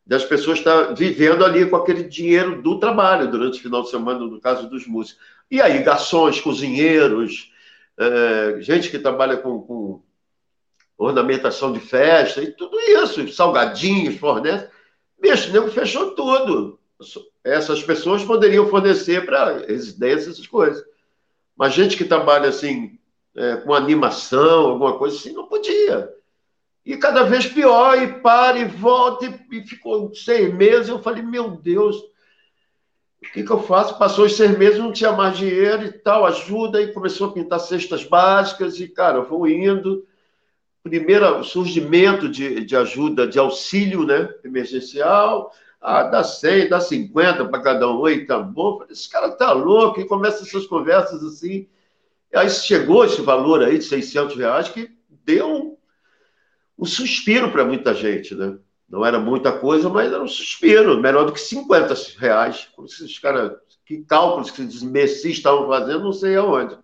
[0.06, 4.20] das pessoas estar vivendo ali com aquele dinheiro do trabalho durante o final de semana,
[4.20, 5.22] no caso dos músicos.
[5.52, 7.52] E aí, garçons, cozinheiros,
[7.98, 10.02] é, gente que trabalha com, com,
[10.98, 14.70] ornamentação de festa e tudo isso, salgadinhos, fornece.
[15.20, 16.77] Bicho, nego fechou tudo
[17.44, 20.84] essas pessoas poderiam fornecer para residências, essas coisas.
[21.56, 22.98] Mas gente que trabalha assim,
[23.36, 26.12] é, com animação, alguma coisa assim, não podia.
[26.86, 30.88] E cada vez pior, e para, e volta, e, e ficou seis meses.
[30.88, 31.98] Eu falei, meu Deus,
[33.22, 33.98] o que, que eu faço?
[33.98, 37.60] Passou os seis meses, não tinha mais dinheiro e tal, ajuda, e começou a pintar
[37.60, 40.06] cestas básicas, e, cara, eu vou indo.
[40.82, 47.62] Primeiro surgimento de, de ajuda, de auxílio né, emergencial, ah, dá 100, dá 50 para
[47.62, 48.84] cada um, e tá bom.
[48.90, 51.68] Esse cara tá louco, e começa essas conversas assim.
[52.32, 54.90] E aí chegou esse valor aí de 600 reais que
[55.24, 55.78] deu um,
[56.80, 58.58] um suspiro para muita gente, né?
[58.90, 62.70] Não era muita coisa, mas era um suspiro, melhor do que 50 reais.
[62.86, 66.78] Esses caras, que cálculos que esses imbecis estavam fazendo, não sei aonde.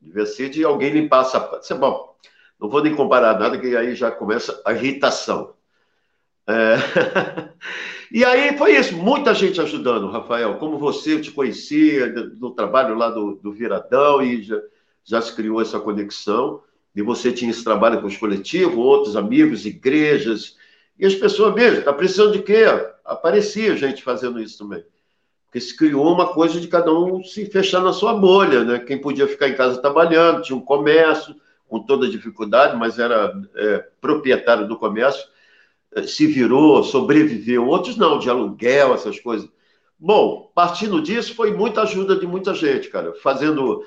[0.00, 1.74] Devia ser de alguém limpar essa.
[1.76, 2.16] Bom,
[2.60, 5.55] não vou nem comparar nada, que aí já começa a irritação.
[6.46, 6.76] É...
[8.12, 10.54] e aí foi isso, muita gente ajudando, Rafael.
[10.54, 14.60] Como você, eu te conhecia do trabalho lá do, do Viradão e já,
[15.04, 16.62] já se criou essa conexão.
[16.94, 20.56] E você tinha esse trabalho com os coletivos, outros amigos, igrejas.
[20.98, 22.64] E as pessoas mesmo, está precisando de quê?
[23.04, 24.82] Aparecia gente fazendo isso também.
[25.44, 28.78] Porque se criou uma coisa de cada um se fechar na sua bolha, né?
[28.78, 31.36] Quem podia ficar em casa trabalhando, tinha um comércio,
[31.68, 35.26] com toda dificuldade, mas era é, proprietário do comércio
[36.04, 39.48] se virou, sobreviveu, outros não, de aluguel, essas coisas.
[39.98, 43.82] Bom, partindo disso, foi muita ajuda de muita gente, cara, fazendo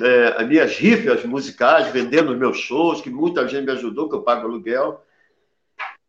[0.00, 4.14] é, as minhas rifas musicais, vendendo os meus shows, que muita gente me ajudou, que
[4.14, 5.04] eu pago aluguel,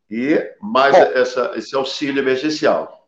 [0.09, 3.07] e mais essa, esse auxílio emergencial.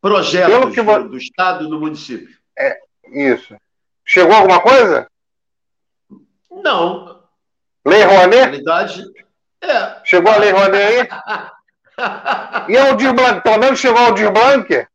[0.00, 0.82] Projetos que...
[0.82, 2.36] do, do Estado e do município.
[2.58, 2.76] É,
[3.12, 3.54] isso.
[4.04, 5.06] Chegou alguma coisa?
[6.50, 7.22] Não.
[7.86, 8.36] Lei Rouanet?
[8.36, 9.04] Na realidade,
[9.62, 10.00] é.
[10.04, 11.08] Chegou a Lei Rouanet aí?
[12.68, 13.42] e o Aldir Blanc?
[13.42, 14.86] Pelo menos chegou o Aldir Blanc?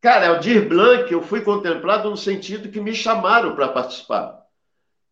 [0.00, 4.42] Cara, o Aldir Blanc eu fui contemplado no sentido que me chamaram para participar.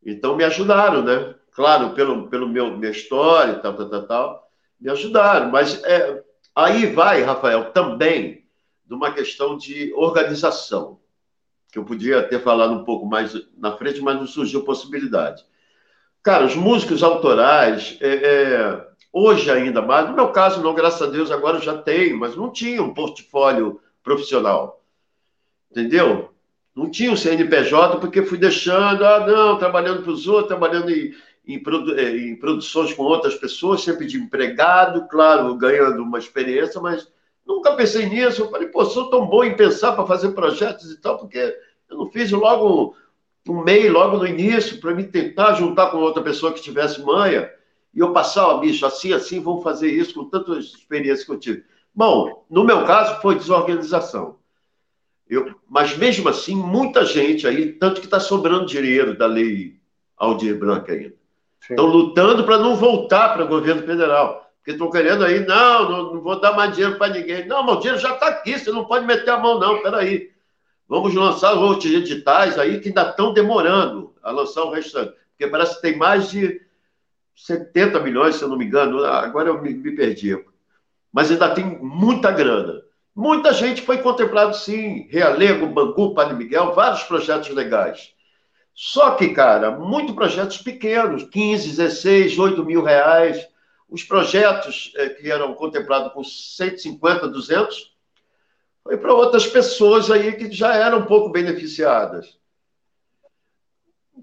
[0.04, 1.34] Então me ajudaram, né?
[1.52, 5.50] Claro, pelo, pelo meu, minha história e tal, tal, tal, tal, me ajudaram.
[5.50, 6.22] Mas é,
[6.54, 8.46] aí vai, Rafael, também
[8.84, 11.00] de uma questão de organização,
[11.72, 15.44] que eu podia ter falado um pouco mais na frente, mas não surgiu possibilidade.
[16.26, 21.06] Cara, os músicos autorais, é, é, hoje ainda mais, no meu caso, não, graças a
[21.06, 24.82] Deus, agora já tenho, mas não tinha um portfólio profissional.
[25.70, 26.32] Entendeu?
[26.74, 31.14] Não tinha um CNPJ porque fui deixando, ah, não, trabalhando para os outros, trabalhando em,
[31.46, 36.80] em, produ é, em, produções com outras pessoas, sempre de empregado, claro, ganhando uma experiência,
[36.80, 37.06] mas
[37.46, 38.42] nunca pensei nisso.
[38.42, 41.56] Eu falei, pô, sou tão bom em pensar para fazer projetos e tal, porque
[41.88, 42.96] eu não fiz logo
[43.48, 47.50] um MEI logo no início para me tentar juntar com outra pessoa que tivesse manha
[47.94, 51.38] e eu passar, ó, bicho, assim, assim, vamos fazer isso com tantas experiências que eu
[51.38, 51.64] tive.
[51.94, 54.36] Bom, no meu caso foi desorganização.
[55.28, 59.76] Eu, mas mesmo assim, muita gente aí, tanto que está sobrando dinheiro da lei
[60.16, 61.14] Aldir Blanc ainda.
[61.70, 64.46] Estão lutando para não voltar para o governo federal.
[64.58, 67.46] Porque estão querendo aí, não, não, não, vou dar mais dinheiro para ninguém.
[67.46, 70.30] Não, mas o dinheiro já está aqui, você não pode meter a mão, não, peraí.
[70.88, 75.14] Vamos lançar outros editais aí que ainda estão demorando a lançar o restante.
[75.30, 76.60] Porque parece que tem mais de
[77.34, 79.04] 70 milhões, se eu não me engano.
[79.04, 80.36] Agora eu me, me perdi.
[81.12, 82.82] Mas ainda tem muita grana.
[83.14, 85.08] Muita gente foi contemplado, sim.
[85.10, 88.12] Realengo, Bangu, Padre Miguel, vários projetos legais.
[88.74, 93.48] Só que, cara, muitos projetos pequenos, 15, 16, 8 mil reais.
[93.88, 97.95] Os projetos é, que eram contemplados com 150, 200,
[98.86, 102.38] foi para outras pessoas aí que já eram um pouco beneficiadas.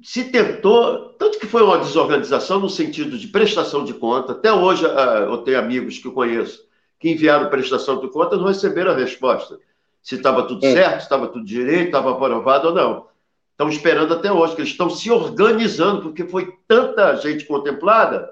[0.01, 4.31] Se tentou, tanto que foi uma desorganização no sentido de prestação de conta.
[4.31, 6.65] Até hoje ah, eu tenho amigos que eu conheço
[7.03, 9.59] que enviaram prestação de conta não receberam a resposta.
[10.01, 10.71] Se estava tudo é.
[10.71, 13.07] certo, se estava tudo direito, estava aprovado ou não.
[13.51, 18.31] Estão esperando até hoje, que eles estão se organizando, porque foi tanta gente contemplada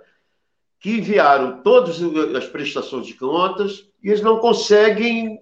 [0.80, 2.02] que enviaram todas
[2.34, 5.42] as prestações de contas e eles não conseguem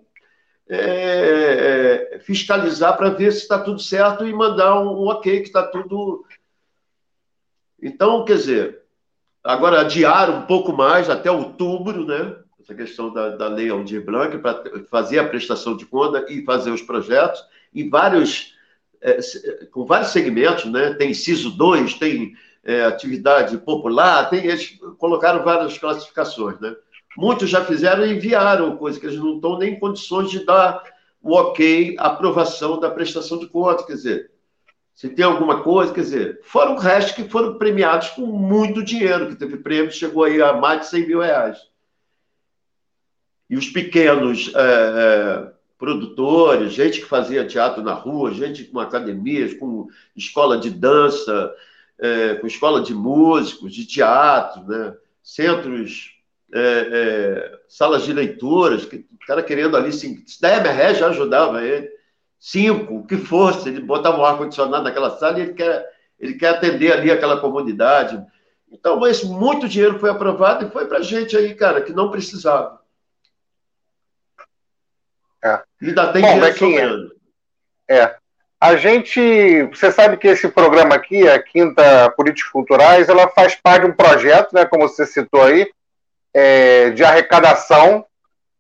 [0.69, 5.47] é, é fiscalizar para ver se está tudo certo e mandar um, um ok, que
[5.47, 6.25] está tudo.
[7.81, 8.81] Então, quer dizer,
[9.43, 12.35] agora adiar um pouco mais até outubro, né?
[12.69, 16.69] essa questão da, da lei Aldir Blanc, para fazer a prestação de conta e fazer
[16.69, 17.43] os projetos,
[17.73, 18.53] e vários,
[19.01, 19.19] é,
[19.71, 20.93] com vários segmentos, né?
[20.93, 26.59] tem CISO 2, tem é, atividade popular, tem, eles colocaram várias classificações.
[26.59, 26.75] Né?
[27.19, 30.81] Muitos já fizeram e enviaram, coisa que eles não estão nem em condições de dar
[31.21, 34.31] o ok, a aprovação da prestação de conta, quer dizer,
[34.95, 39.27] se tem alguma coisa, quer dizer, foram o resto que foram premiados com muito dinheiro,
[39.27, 41.69] que teve prêmio, chegou aí a mais de 100 mil reais
[43.49, 49.53] e os pequenos é, é, produtores, gente que fazia teatro na rua, gente com academias,
[49.55, 51.51] com escola de dança,
[51.97, 54.93] é, com escola de músicos, de teatro, né?
[55.23, 56.18] centros,
[56.53, 61.63] é, é, salas de leituras, que o cara querendo ali, se 10 reais já ajudava
[61.63, 61.89] ele,
[62.39, 65.85] cinco, o que fosse, ele botava um ar-condicionado naquela sala e ele quer,
[66.19, 68.23] ele quer atender ali aquela comunidade.
[68.71, 72.79] Então, esse muito dinheiro foi aprovado e foi para gente aí, cara, que não precisava.
[75.43, 75.61] É.
[75.81, 77.09] Ainda tem Bom, Bequinha,
[77.87, 78.15] É.
[78.61, 83.85] A gente, você sabe que esse programa aqui, a Quinta Políticos Culturais, ela faz parte
[83.85, 85.71] de um projeto, né, como você citou aí,
[86.33, 88.05] é, de arrecadação,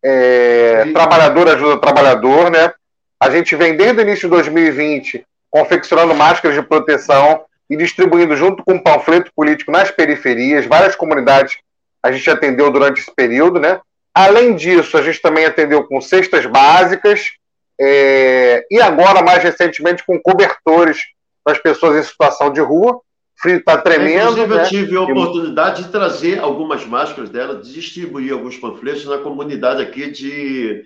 [0.03, 2.73] é, trabalhador ajuda trabalhador, né?
[3.19, 8.63] A gente vem desde o início de 2020 confeccionando máscaras de proteção e distribuindo junto
[8.63, 11.57] com um panfleto político nas periferias, várias comunidades
[12.01, 13.79] a gente atendeu durante esse período, né?
[14.13, 17.31] Além disso, a gente também atendeu com cestas básicas
[17.79, 20.97] é, e agora, mais recentemente, com cobertores
[21.43, 22.99] para as pessoas em situação de rua.
[23.39, 24.31] O frio está tremendo.
[24.31, 24.63] Inclusive, né?
[24.63, 29.81] eu tive a oportunidade de trazer algumas máscaras dela, de distribuir alguns panfletos na comunidade
[29.81, 30.85] aqui de.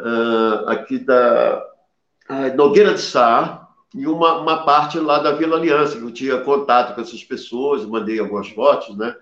[0.00, 1.64] Uh, aqui da
[2.28, 6.38] uh, Nogueira de Sá, e uma, uma parte lá da Vila Aliança, que eu tinha
[6.38, 9.14] contato com essas pessoas, mandei algumas fotos, né?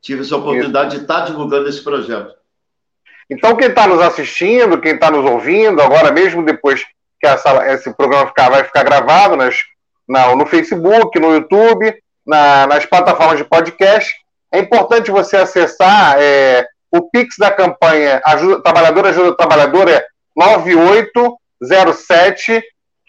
[0.00, 0.98] Tive essa oportunidade Isso.
[0.98, 2.32] de estar divulgando esse projeto.
[3.28, 6.84] Então, quem está nos assistindo, quem está nos ouvindo, agora mesmo depois
[7.18, 9.56] que essa, esse programa ficar, vai ficar gravado nas,
[10.10, 11.94] na, no Facebook, no YouTube,
[12.26, 14.14] na, nas plataformas de podcast,
[14.52, 20.04] é importante você acessar é, o Pix da campanha ajuda, Trabalhador Ajuda Trabalhador é
[20.36, 22.60] 9807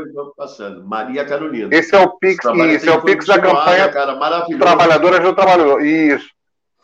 [0.84, 1.76] Maria Carolina.
[1.76, 4.16] Esse é o Pix, isso, é o Pix da campanha cara,
[4.60, 5.84] Trabalhadora do Trabalhador.
[5.84, 6.28] Isso.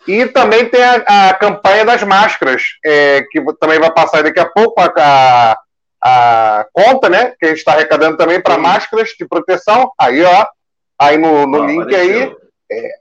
[0.08, 4.50] E também tem a, a campanha das máscaras, é, que também vai passar daqui a
[4.50, 5.58] pouco a, a,
[6.02, 7.34] a conta, né?
[7.40, 9.92] Que a gente está arrecadando também para máscaras de proteção.
[10.00, 10.46] Aí, ó.
[11.00, 12.38] Aí no, no link apareceu.
[12.70, 12.94] aí.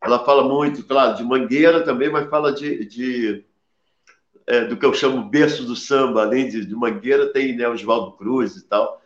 [0.00, 3.44] Ela fala muito, claro, de Mangueira também, mas fala de, de
[4.46, 8.12] é, do que eu chamo berço do samba, além de, de Mangueira, tem né, Oswaldo
[8.12, 9.00] Cruz e tal,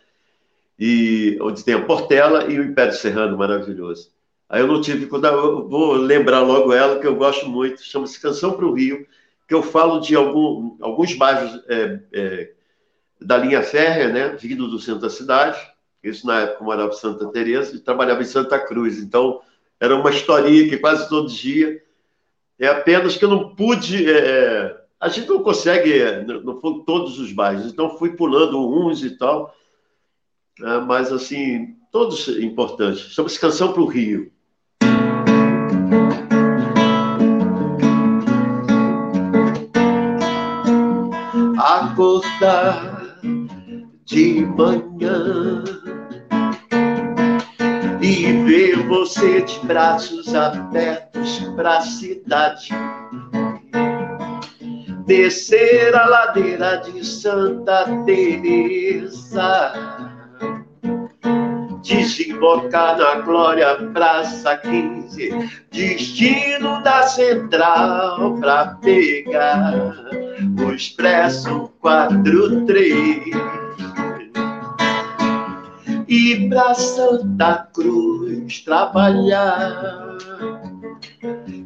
[0.79, 4.16] e onde tem a Portela e o Império Serrano, maravilhoso.
[4.49, 8.21] Aí eu não tive, quando eu vou lembrar logo ela, que eu gosto muito, chama-se
[8.21, 9.07] Canção para o Rio,
[9.49, 12.53] que eu falo de algum, alguns bairros é, é,
[13.21, 15.59] da linha férrea, né, vindo do centro da cidade,
[16.03, 19.41] isso na época eu morava em Santa Teresa e trabalhava em Santa Cruz, então
[19.81, 21.83] era uma historinha que quase todo dia,
[22.59, 25.93] é apenas que eu não pude, é, é a gente não consegue,
[26.43, 29.55] não foi todos os bairros, então fui pulando uns e tal,
[30.59, 33.13] né, mas assim, todos importantes.
[33.13, 34.33] Chama-se Canção para o Rio.
[41.77, 43.19] Acordar
[44.07, 45.63] de manhã
[48.01, 52.71] e ver você de braços abertos para a cidade.
[55.05, 59.73] Descer a ladeira de Santa Teresa
[61.83, 65.31] desembocar na Glória Praça 15,
[65.71, 69.95] destino da Central para pegar
[70.59, 73.57] o Expresso 43
[76.09, 80.17] e para Santa Cruz trabalhar.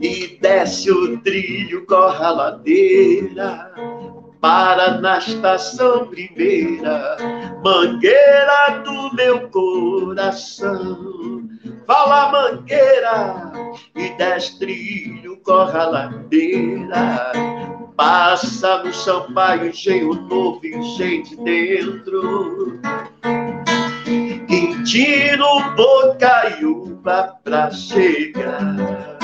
[0.00, 3.70] E desce o trilho, corre a ladeira,
[4.40, 7.16] para na estação primeira,
[7.62, 11.48] mangueira do meu coração.
[11.86, 13.52] Fala mangueira
[13.94, 17.32] e desce trilho, corre a ladeira,
[18.00, 20.62] passa no Sampaio, engenho novo
[20.96, 22.80] gente dentro.
[24.48, 29.18] Quintino, Bocaiúva pra chegar.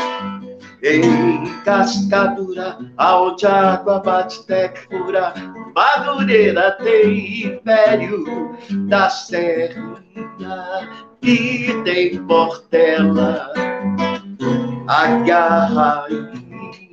[0.83, 5.33] Em Cascadura, aonde a água bate tecura,
[5.75, 8.55] Madureira tem império
[8.89, 10.07] da serrinha
[11.23, 13.51] e tem Portela,
[14.87, 15.07] a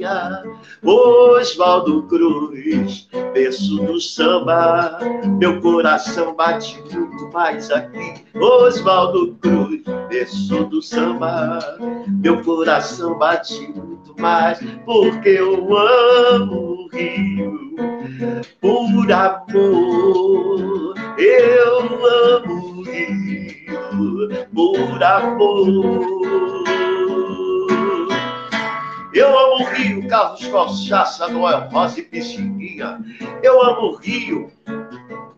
[0.03, 0.43] garra
[0.84, 4.99] Oswaldo Cruz, berço do samba,
[5.39, 8.25] meu coração bate muito mais aqui.
[8.35, 11.59] Oswaldo Cruz, berço do samba,
[12.21, 17.75] meu coração bate muito mais, porque eu amo o Rio,
[18.59, 26.82] por amor, eu amo o Rio, por amor.
[29.14, 32.99] Eu amo o Rio, Carlos Cachaça, Noel Rosa e Pixinguinha.
[33.44, 34.52] Eu amo o Rio,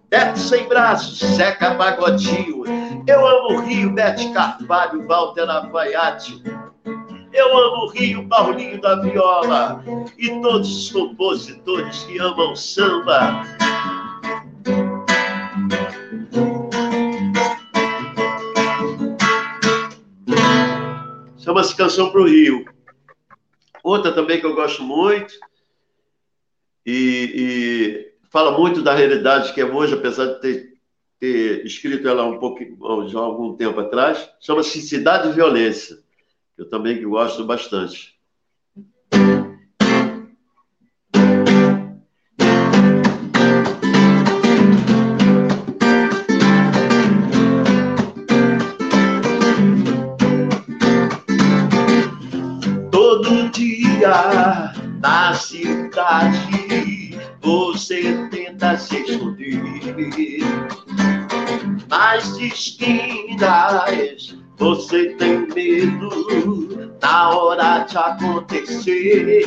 [0.10, 2.64] Beto Sem Braços, Seca Pagodinho.
[3.06, 6.42] Eu amo o Rio, Bete Carvalho, Walter Lafayette.
[7.34, 9.84] Eu amo o Rio, Paulinho da Viola
[10.18, 13.44] e todos os compositores que amam samba.
[21.38, 22.75] Chama-se Canção para o Rio.
[23.86, 25.32] Outra também que eu gosto muito
[26.84, 30.74] e, e fala muito da realidade que é hoje, apesar de ter,
[31.20, 32.66] ter escrito ela um pouco
[33.08, 36.00] já há algum tempo atrás, chama-se Cidade e Violência.
[36.58, 38.15] Eu também gosto bastante.
[57.76, 60.40] Você tenta se esconder.
[61.90, 69.42] Nas esquinas você tem medo na hora de acontecer.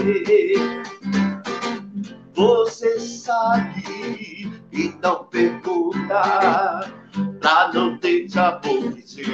[2.34, 6.92] Você sabe e não pergunta
[7.40, 9.24] pra não ter te aborrecer.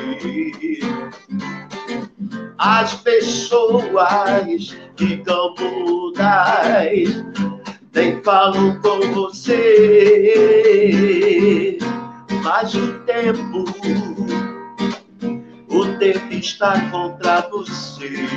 [2.59, 7.25] As pessoas ficam mudas,
[7.95, 9.79] nem falam com você.
[12.43, 13.65] Mas o tempo,
[15.69, 18.29] o tempo está contra você.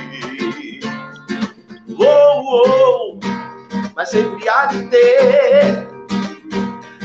[1.99, 3.19] Oh, oh,
[3.95, 5.87] mas sempre há de ter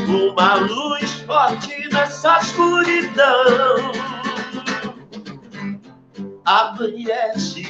[0.06, 3.92] uma luz forte nessa escuridão.
[6.44, 7.62] Amanhece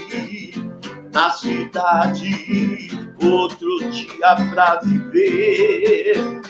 [1.13, 2.91] na cidade,
[3.31, 6.41] outro dia pra viver.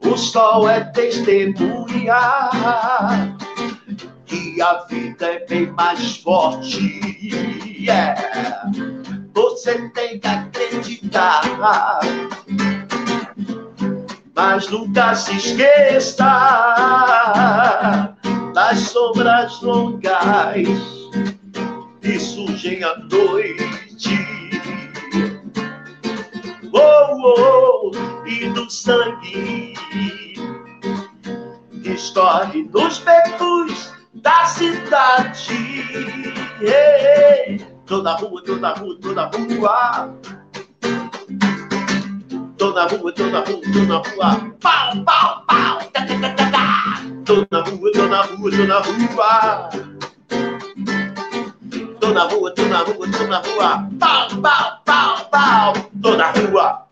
[0.00, 2.50] O sol é testemunhar
[4.26, 7.00] que a vida é bem mais forte.
[7.78, 8.70] Yeah.
[9.34, 11.42] Você tem que acreditar
[14.36, 16.24] mas nunca se esqueça
[18.54, 20.68] das sombras longas
[22.02, 23.85] que surgem à noite.
[28.26, 29.74] E do sangue
[31.82, 35.94] que escorre nos becos da cidade.
[37.86, 40.14] Toda rua, toda rua, toda rua
[42.58, 44.52] Tô na rua, tô na rua, tô na rua.
[44.60, 45.78] Pau, pau, pau.
[47.50, 49.70] Na rua, tô na rua, tô na rua.
[52.00, 53.88] Tô na rua, tô na rua, tô na rua.
[54.00, 55.72] Pau, pau, pau, pau.
[56.02, 56.85] Tô na rua.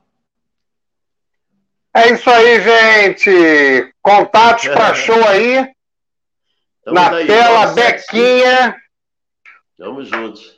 [1.97, 3.95] É isso aí, gente.
[4.03, 5.65] Contatos para show aí.
[6.85, 8.77] Tamo na aí, tela, Bequinha.
[9.79, 10.55] Tamo juntos.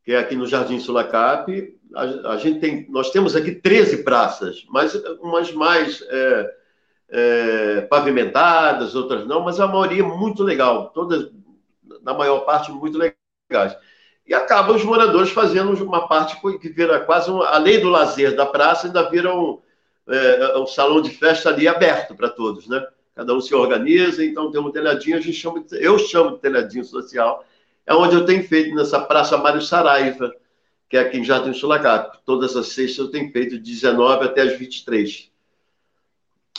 [0.05, 1.79] que é aqui no Jardim Sulacap.
[1.95, 6.03] A, a, gente tem, nós temos aqui 13 praças, mas umas mais...
[6.09, 6.65] É,
[7.09, 11.31] é, pavimentadas, outras não, mas a maioria é muito legal, todas,
[12.03, 13.77] na maior parte, muito legais.
[14.27, 18.47] E acaba os moradores fazendo uma parte que vira quase, um, além do lazer da
[18.47, 19.61] praça, ainda vira um,
[20.09, 22.85] é, um salão de festa ali aberto para todos, né?
[23.15, 26.85] Cada um se organiza, então tem um telhadinho, a gente chama, eu chamo de telhadinho
[26.85, 27.45] social,
[27.87, 30.35] é onde eu tenho feito nessa Praça Mário Saraiva,
[30.89, 32.19] que é aqui em Jardim Sulacap.
[32.25, 35.31] Todas as sextas eu tenho feito de 19 até as 23.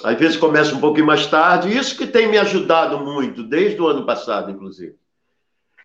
[0.03, 1.75] Às vezes começa um pouquinho mais tarde.
[1.75, 4.95] Isso que tem me ajudado muito, desde o ano passado, inclusive.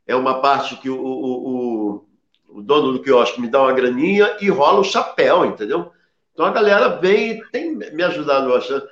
[0.06, 2.04] É uma parte que o, o,
[2.48, 5.92] o dono do quiosque me dá uma graninha e rola o chapéu, entendeu?
[6.32, 8.86] Então a galera vem e tem me ajudado bastante.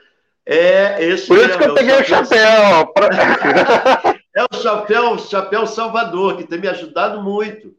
[0.51, 2.91] É esse Por isso que eu peguei o chapéu.
[4.35, 7.77] é o chapéu, chapéu Salvador, que tem me ajudado muito.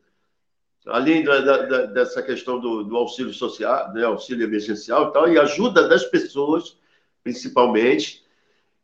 [0.85, 5.39] Além da, da, dessa questão do, do auxílio social, né, auxílio emergencial e tal, e
[5.39, 6.77] ajuda das pessoas
[7.23, 8.23] principalmente.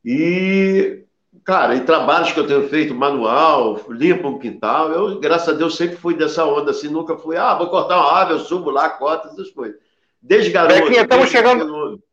[0.03, 1.03] E,
[1.43, 5.77] cara, em trabalhos que eu tenho feito, manual, limpo um quintal, eu, graças a Deus,
[5.77, 8.89] sempre fui dessa onda, assim, nunca fui, ah, vou cortar uma árvore, eu subo lá,
[8.89, 9.77] corto, essas coisas.
[10.19, 10.73] Desde garoto.
[10.73, 12.03] Bequinha, estamos chegando.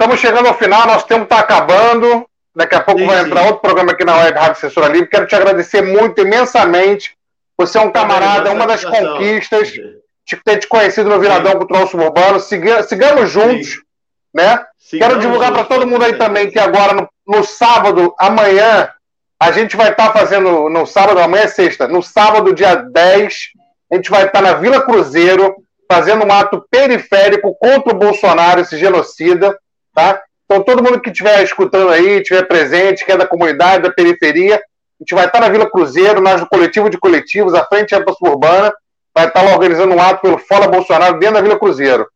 [0.00, 2.26] Estamos chegando ao final, nosso tempo está acabando.
[2.56, 3.26] Daqui a pouco sim, vai sim.
[3.26, 5.10] entrar outro programa aqui na Web Rádio Assessora Livre.
[5.10, 7.18] Quero te agradecer muito, imensamente.
[7.58, 12.40] Você é um camarada, uma das conquistas de ter te conhecido no Viradão Cultural Suburbano.
[12.40, 13.80] Siga, sigamos juntos, sim.
[14.32, 14.64] né?
[14.78, 18.88] Sim, Quero não, divulgar para todo mundo aí também que agora, no, no, sábado, amanhã,
[19.38, 23.34] a gente vai estar tá fazendo, no sábado, amanhã é sexta, no sábado, dia 10,
[23.92, 25.56] a gente vai estar tá na Vila Cruzeiro,
[25.86, 29.54] fazendo um ato periférico contra o Bolsonaro, esse genocida,
[29.94, 30.22] tá?
[30.44, 34.56] Então, todo mundo que estiver escutando aí, estiver presente, que é da comunidade, da periferia,
[34.56, 37.94] a gente vai estar tá na Vila Cruzeiro, nós do Coletivo de Coletivos, a Frente
[37.94, 38.72] Ampla Suburbana,
[39.14, 42.06] vai estar lá organizando um ato pelo Fora Bolsonaro dentro da Vila Cruzeiro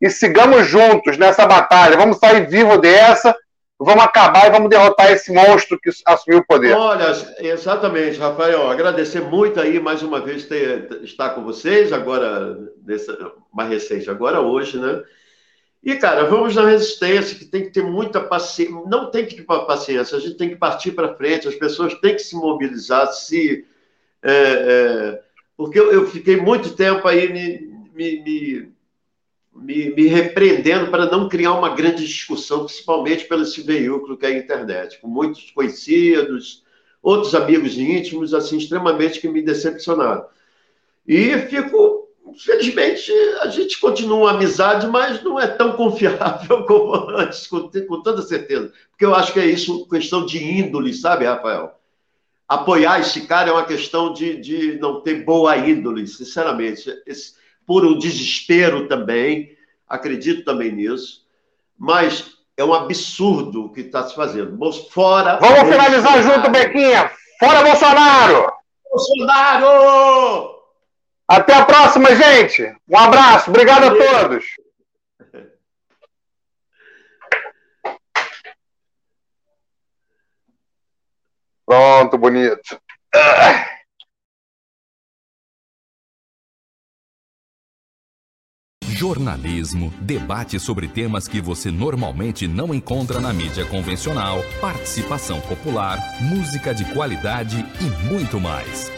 [0.00, 1.96] e sigamos juntos nessa batalha.
[1.96, 3.34] Vamos sair vivo dessa,
[3.78, 6.74] vamos acabar e vamos derrotar esse monstro que assumiu o poder.
[6.74, 8.70] Olha, exatamente, Rafael.
[8.70, 13.16] Agradecer muito aí mais uma vez ter, estar com vocês, agora, dessa,
[13.52, 15.02] mais recente, agora hoje, né?
[15.82, 18.74] E, cara, vamos na resistência, que tem que ter muita paciência.
[18.86, 22.14] Não tem que ter paciência, a gente tem que partir para frente, as pessoas têm
[22.14, 23.64] que se mobilizar, se.
[24.22, 25.22] É, é,
[25.56, 28.72] porque eu, eu, fiquei muito tempo aí me, me, me
[29.60, 34.28] me, me, repreendendo para não criar uma grande discussão, principalmente pelo esse veículo que é
[34.28, 36.64] a internet, com muitos conhecidos,
[37.02, 40.26] outros amigos íntimos, assim, extremamente que me decepcionaram.
[41.06, 47.46] E fico, infelizmente, a gente continua uma amizade, mas não é tão confiável como antes,
[47.46, 48.72] com, com toda certeza.
[48.90, 51.78] Porque eu acho que é isso, questão de índole, sabe, Rafael?
[52.48, 56.90] apoiar esse cara é uma questão de, de não ter boa índole, sinceramente.
[57.06, 57.34] Esse,
[57.66, 59.54] por um desespero também,
[59.86, 61.26] acredito também nisso,
[61.78, 64.58] mas é um absurdo o que está se fazendo.
[64.90, 65.36] Fora.
[65.36, 67.10] Vamos finalizar junto, Bequinha!
[67.38, 68.50] Fora Bolsonaro!
[68.90, 70.57] Bolsonaro!
[71.28, 72.74] Até a próxima, gente!
[72.88, 74.44] Um abraço, obrigado a todos!
[81.66, 82.80] Pronto, bonito.
[88.82, 96.74] Jornalismo, debate sobre temas que você normalmente não encontra na mídia convencional, participação popular, música
[96.74, 98.97] de qualidade e muito mais.